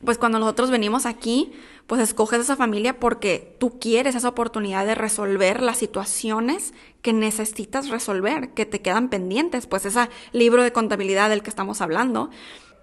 [0.03, 1.51] pues cuando nosotros venimos aquí,
[1.87, 7.89] pues escoges esa familia porque tú quieres esa oportunidad de resolver las situaciones que necesitas
[7.89, 12.29] resolver, que te quedan pendientes, pues ese libro de contabilidad del que estamos hablando.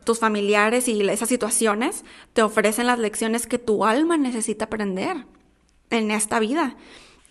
[0.05, 5.27] Tus familiares y esas situaciones te ofrecen las lecciones que tu alma necesita aprender
[5.91, 6.77] en esta vida.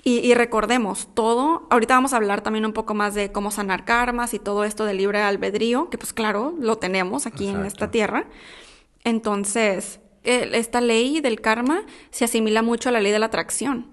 [0.03, 4.33] Y, recordemos, todo, ahorita vamos a hablar también un poco más de cómo sanar karmas
[4.33, 8.25] y todo esto del libre albedrío, que pues claro, lo tenemos aquí en esta tierra.
[9.03, 13.87] Entonces, esta ley del karma se asimila mucho a la ley de la atracción.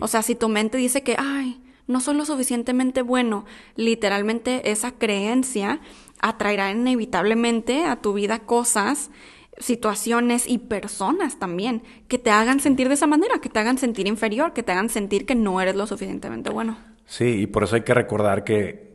[0.00, 1.60] O sea, si tu mente dice que, ay,
[1.90, 3.44] no soy lo suficientemente bueno,
[3.76, 5.80] literalmente esa creencia
[6.20, 9.10] atraerá inevitablemente a tu vida cosas,
[9.58, 14.06] situaciones y personas también que te hagan sentir de esa manera, que te hagan sentir
[14.06, 16.78] inferior, que te hagan sentir que no eres lo suficientemente bueno.
[17.06, 18.94] Sí, y por eso hay que recordar que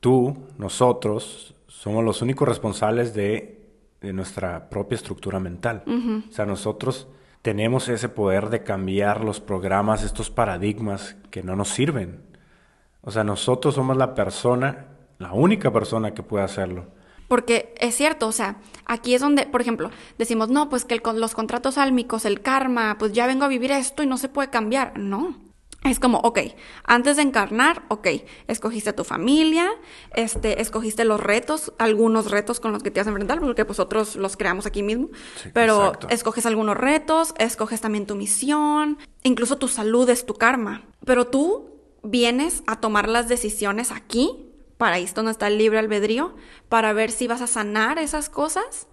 [0.00, 3.64] tú, nosotros, somos los únicos responsables de
[4.04, 5.82] de nuestra propia estructura mental.
[5.86, 7.08] O sea, nosotros
[7.42, 12.20] tenemos ese poder de cambiar los programas, estos paradigmas que no nos sirven.
[13.04, 14.86] O sea, nosotros somos la persona,
[15.18, 16.86] la única persona que puede hacerlo.
[17.28, 21.34] Porque es cierto, o sea, aquí es donde, por ejemplo, decimos, no, pues que los
[21.34, 24.98] contratos álmicos, el karma, pues ya vengo a vivir esto y no se puede cambiar.
[24.98, 25.34] No,
[25.84, 26.38] es como, ok,
[26.84, 28.08] antes de encarnar, ok,
[28.46, 29.70] escogiste a tu familia,
[30.14, 33.78] este, escogiste los retos, algunos retos con los que te vas a enfrentar, porque pues
[33.78, 35.08] otros los creamos aquí mismo,
[35.52, 41.26] pero escoges algunos retos, escoges también tu misión, incluso tu salud es tu karma, pero
[41.26, 41.73] tú
[42.04, 46.34] vienes a tomar las decisiones aquí, para esto no está el libre albedrío,
[46.68, 48.86] para ver si vas a sanar esas cosas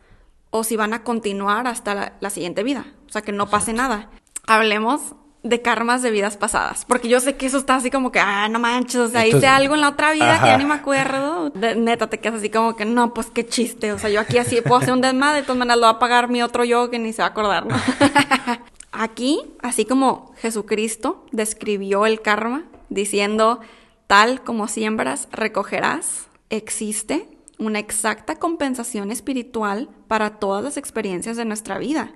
[0.50, 4.10] o si van a continuar hasta la, siguiente vida, o sea, que no pase nada.
[4.48, 6.86] Hablemos de karmas de vidas pasadas.
[6.86, 9.48] Porque yo sé que eso está así como que, ah, no manches, o sea, hice
[9.48, 11.52] algo en la otra vida que ya ni me acuerdo.
[11.56, 13.92] neta, te quedas así como que, no, pues qué chiste.
[13.92, 16.00] O sea, yo aquí así puedo hacer un desmadre, de todas maneras lo va a
[16.00, 17.76] pagar mi otro yo que ni se va a acordar, ¿no?
[18.92, 23.62] aquí, así como Jesucristo describió el karma, diciendo,
[24.06, 27.28] tal como siembras, recogerás, existe
[27.58, 32.12] una exacta compensación espiritual para todas las experiencias de nuestra vida.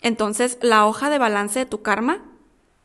[0.00, 2.22] Entonces, la hoja de balance de tu karma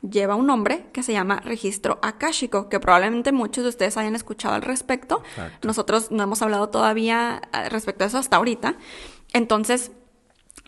[0.02, 4.56] lleva un nombre que se llama registro akáshico, que probablemente muchos de ustedes hayan escuchado
[4.56, 5.22] al respecto.
[5.62, 8.76] Nosotros no hemos hablado todavía eh, respecto a eso hasta ahorita.
[9.34, 9.92] Entonces,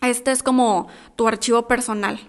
[0.02, 2.20] este es como tu archivo personal,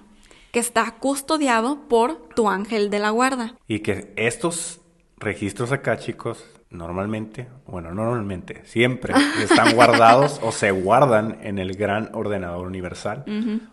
[0.54, 3.56] que está custodiado por tu ángel de la guarda.
[3.68, 4.82] Y que estos
[5.18, 12.12] registros akáshicos normalmente, bueno, no normalmente, siempre están guardados o se guardan en el gran
[12.14, 13.26] ordenador universal.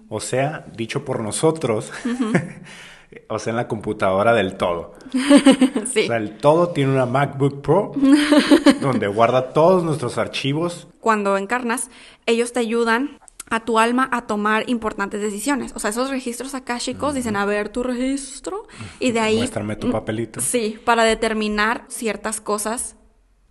[0.09, 1.93] O sea, dicho por nosotros,
[3.29, 4.95] o sea, en la computadora del todo.
[5.93, 6.05] sí.
[6.05, 7.93] O sea, el todo tiene una MacBook Pro
[8.81, 10.89] donde guarda todos nuestros archivos.
[10.99, 11.91] Cuando encarnas,
[12.25, 13.19] ellos te ayudan
[13.51, 15.73] a tu alma a tomar importantes decisiones.
[15.75, 18.67] O sea, esos registros akáshicos dicen, a ver tu registro,
[19.01, 19.39] y de ahí...
[19.39, 20.41] Muéstrame tu papelito.
[20.41, 22.97] Sí, para determinar ciertas cosas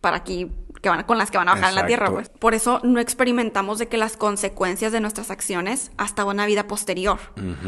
[0.02, 0.52] para aquí
[0.82, 2.30] que van, con las que van a bajar en la tierra, pues.
[2.30, 7.20] Por eso no experimentamos de que las consecuencias de nuestras acciones hasta una vida posterior.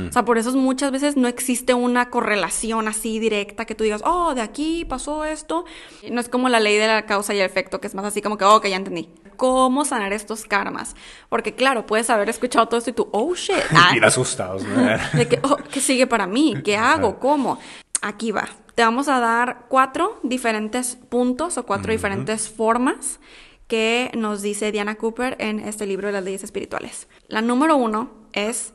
[0.09, 4.01] O sea, por eso muchas veces no existe una correlación así directa que tú digas,
[4.05, 5.65] oh, de aquí pasó esto.
[6.09, 8.21] No es como la ley de la causa y el efecto, que es más así
[8.21, 9.09] como que, oh, que ya entendí.
[9.35, 10.95] ¿Cómo sanar estos karmas?
[11.27, 13.55] Porque claro, puedes haber escuchado todo esto y tú, oh, shit.
[13.71, 14.81] Ah, asustados, ¿no?
[15.13, 16.55] de que, oh, ¿qué sigue para mí?
[16.63, 17.19] ¿Qué hago?
[17.19, 17.59] ¿Cómo?
[18.01, 23.19] Aquí va te vamos a dar cuatro diferentes puntos o cuatro diferentes formas
[23.67, 27.07] que nos dice Diana Cooper en este libro de las leyes espirituales.
[27.27, 28.73] La número uno es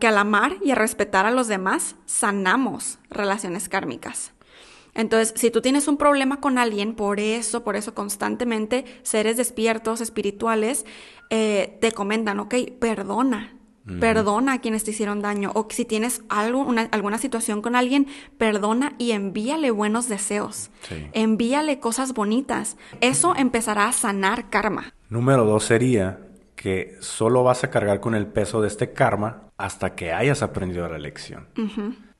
[0.00, 4.32] que al amar y a respetar a los demás sanamos relaciones kármicas.
[4.94, 10.02] Entonces, si tú tienes un problema con alguien, por eso, por eso constantemente seres despiertos,
[10.02, 10.84] espirituales,
[11.30, 13.56] eh, te comentan, ok, perdona,
[14.00, 15.50] Perdona a quienes te hicieron daño.
[15.54, 18.06] O si tienes algo, alguna situación con alguien,
[18.38, 20.70] perdona y envíale buenos deseos.
[21.12, 22.76] Envíale cosas bonitas.
[23.00, 24.94] Eso empezará a sanar karma.
[25.08, 26.20] Número dos sería
[26.54, 30.88] que solo vas a cargar con el peso de este karma hasta que hayas aprendido
[30.88, 31.48] la lección.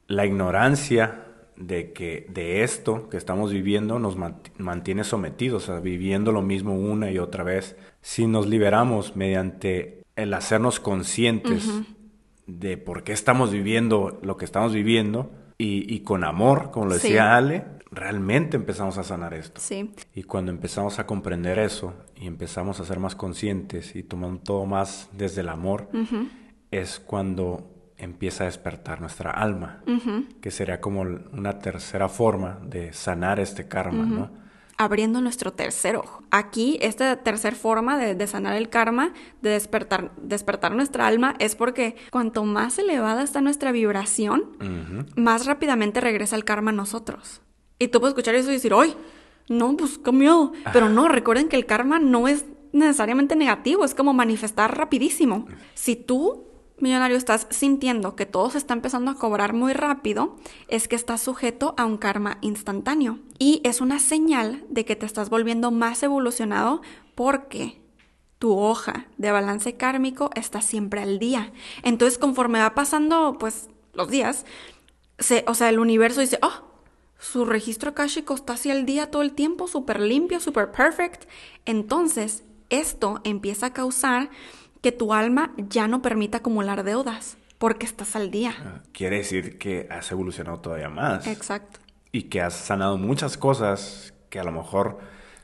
[0.08, 1.26] La ignorancia
[1.56, 4.16] de que de esto que estamos viviendo nos
[4.58, 7.76] mantiene sometidos a viviendo lo mismo una y otra vez.
[8.00, 11.70] Si nos liberamos mediante el hacernos conscientes
[12.46, 17.36] de por qué estamos viviendo lo que estamos viviendo y, con amor, como lo decía
[17.36, 19.60] Ale, realmente empezamos a sanar esto.
[19.60, 19.92] Sí.
[20.14, 24.66] Y cuando empezamos a comprender eso y empezamos a ser más conscientes y tomando todo
[24.66, 25.88] más desde el amor,
[26.70, 29.84] es cuando empieza a despertar nuestra alma,
[30.40, 34.41] que sería como una tercera forma de sanar este karma, ¿no?
[34.76, 36.22] Abriendo nuestro tercer ojo.
[36.30, 41.96] Aquí, esta tercera forma de, sanar el karma, de despertar, despertar nuestra alma, es porque
[42.10, 47.42] cuanto más elevada está nuestra vibración, más rápidamente regresa el karma a nosotros.
[47.78, 48.94] Y tú puedes escuchar eso y decir, ¡ay!
[49.48, 50.52] No, pues qué miedo.
[50.72, 55.46] Pero no, recuerden que el karma no es necesariamente negativo, es como manifestar rapidísimo.
[55.74, 60.36] Si tú millonario estás sintiendo que todo se está empezando a cobrar muy rápido,
[60.68, 63.18] es que estás sujeto a un karma instantáneo.
[63.38, 66.82] Y es una señal de que te estás volviendo más evolucionado
[67.14, 67.80] porque
[68.38, 71.52] tu hoja de balance kármico está siempre al día.
[71.84, 74.44] Entonces, conforme va pasando, pues, los días,
[75.18, 76.72] se, o sea, el universo dice, oh,
[77.18, 81.28] su registro kármico está así al día todo el tiempo, súper limpio, súper perfect.
[81.66, 84.30] Entonces, esto empieza a causar
[84.82, 88.54] que tu alma ya no permita acumular deudas porque estás al día.
[88.58, 91.26] Ah, quiere decir que has evolucionado todavía más.
[91.26, 91.78] Exacto.
[92.10, 94.98] Y que has sanado muchas cosas que a lo mejor...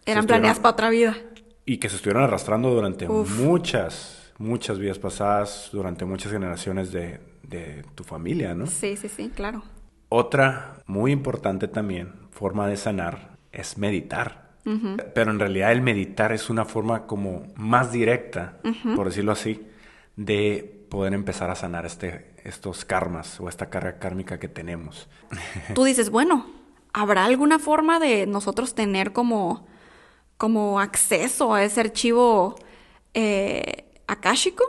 [0.04, 1.16] Eran planeadas para otra vida.
[1.64, 7.84] Y que se estuvieron arrastrando durante muchas, muchas vidas pasadas, durante muchas generaciones de, de
[7.94, 8.66] tu familia, ¿no?
[8.66, 9.62] Sí, sí, sí, claro.
[10.08, 14.47] Otra muy importante también, forma de sanar, es meditar.
[15.14, 18.58] Pero en realidad el meditar es una forma como más directa,
[18.96, 19.66] por decirlo así,
[20.16, 25.08] de poder empezar a sanar este, estos karmas o esta carga kármica que tenemos.
[25.74, 26.46] Tú dices, bueno,
[26.92, 29.66] ¿habrá alguna forma de nosotros tener como,
[30.36, 32.56] como acceso a ese archivo
[33.14, 34.64] eh, akáshico?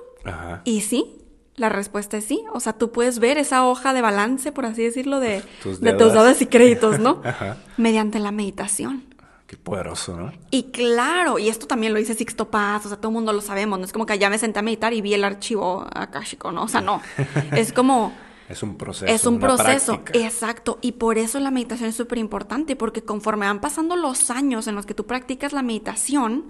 [0.64, 1.20] Y sí,
[1.56, 2.44] la respuesta es sí.
[2.54, 5.94] O sea, tú puedes ver esa hoja de balance, por así decirlo, de tus, de
[5.94, 7.22] tus deudas y créditos, ¿no?
[7.78, 9.09] Mediante la meditación.
[9.50, 10.32] Qué poderoso, ¿no?
[10.52, 13.42] Y claro, y esto también lo dice Sixto Paz, o sea, todo el mundo lo
[13.42, 16.52] sabemos, no es como que ya me senté a meditar y vi el archivo akáshico,
[16.52, 16.66] ¿no?
[16.66, 17.02] O sea, no.
[17.54, 18.14] es como...
[18.48, 19.12] Es un proceso.
[19.12, 20.78] Es un proceso, exacto.
[20.82, 24.76] Y por eso la meditación es súper importante, porque conforme van pasando los años en
[24.76, 26.46] los que tú practicas la meditación,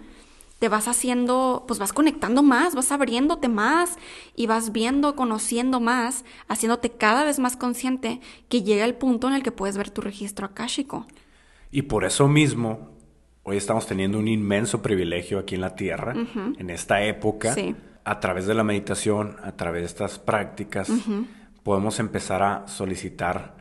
[0.60, 3.96] te vas haciendo, pues vas conectando más, vas abriéndote más
[4.36, 8.20] y vas viendo, conociendo más, haciéndote cada vez más consciente
[8.50, 11.06] que llega el punto en el que puedes ver tu registro akáshico.
[11.72, 12.98] Y por eso mismo,
[13.44, 16.16] hoy estamos teniendo un inmenso privilegio aquí en la Tierra,
[16.58, 17.56] en esta época,
[18.04, 20.92] a través de la meditación, a través de estas prácticas,
[21.64, 23.56] podemos empezar a solicitar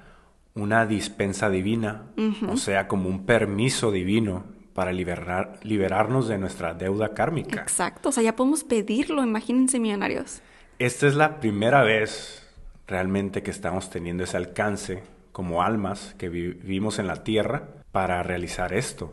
[0.54, 2.06] una dispensa divina,
[2.48, 7.60] o sea, como un permiso divino para liberar, liberarnos de nuestra deuda kármica.
[7.60, 10.40] Exacto, o sea, ya podemos pedirlo, imagínense millonarios.
[10.78, 12.46] Esta es la primera vez
[12.86, 15.02] realmente que estamos teniendo ese alcance
[15.32, 19.12] como almas que vivimos en la tierra para realizar esto.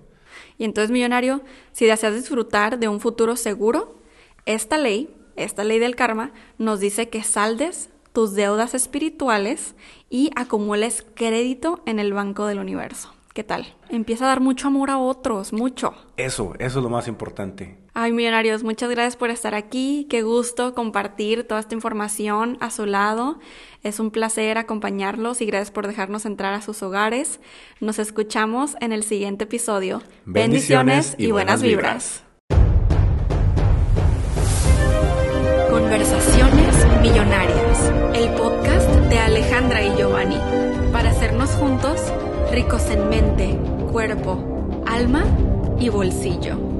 [0.59, 1.41] Y entonces, millonario,
[1.71, 3.95] si deseas disfrutar de un futuro seguro,
[4.45, 9.73] esta ley, esta ley del karma, nos dice que saldes tus deudas espirituales
[10.11, 13.11] y acumules crédito en el banco del universo.
[13.33, 13.73] ¿Qué tal?
[13.89, 15.95] Empieza a dar mucho amor a otros, mucho.
[16.15, 17.84] Eso, eso es lo más importante.
[17.97, 20.05] Ay, millonarios, muchas gracias por estar aquí.
[20.09, 23.39] Qué gusto compartir toda esta información a su lado.
[23.83, 27.39] Es un placer acompañarlos y gracias por dejarnos entrar a sus hogares.
[27.79, 30.01] Nos escuchamos en el siguiente episodio.
[30.25, 32.21] Bendiciones, y, buenas vibras.
[35.69, 40.37] Conversaciones Millonarias, el podcast de Alejandra y Giovanni,
[40.91, 42.01] para hacernos juntos
[42.51, 43.57] ricos en mente,
[43.89, 45.23] cuerpo, alma
[45.79, 46.74] y bolsillo.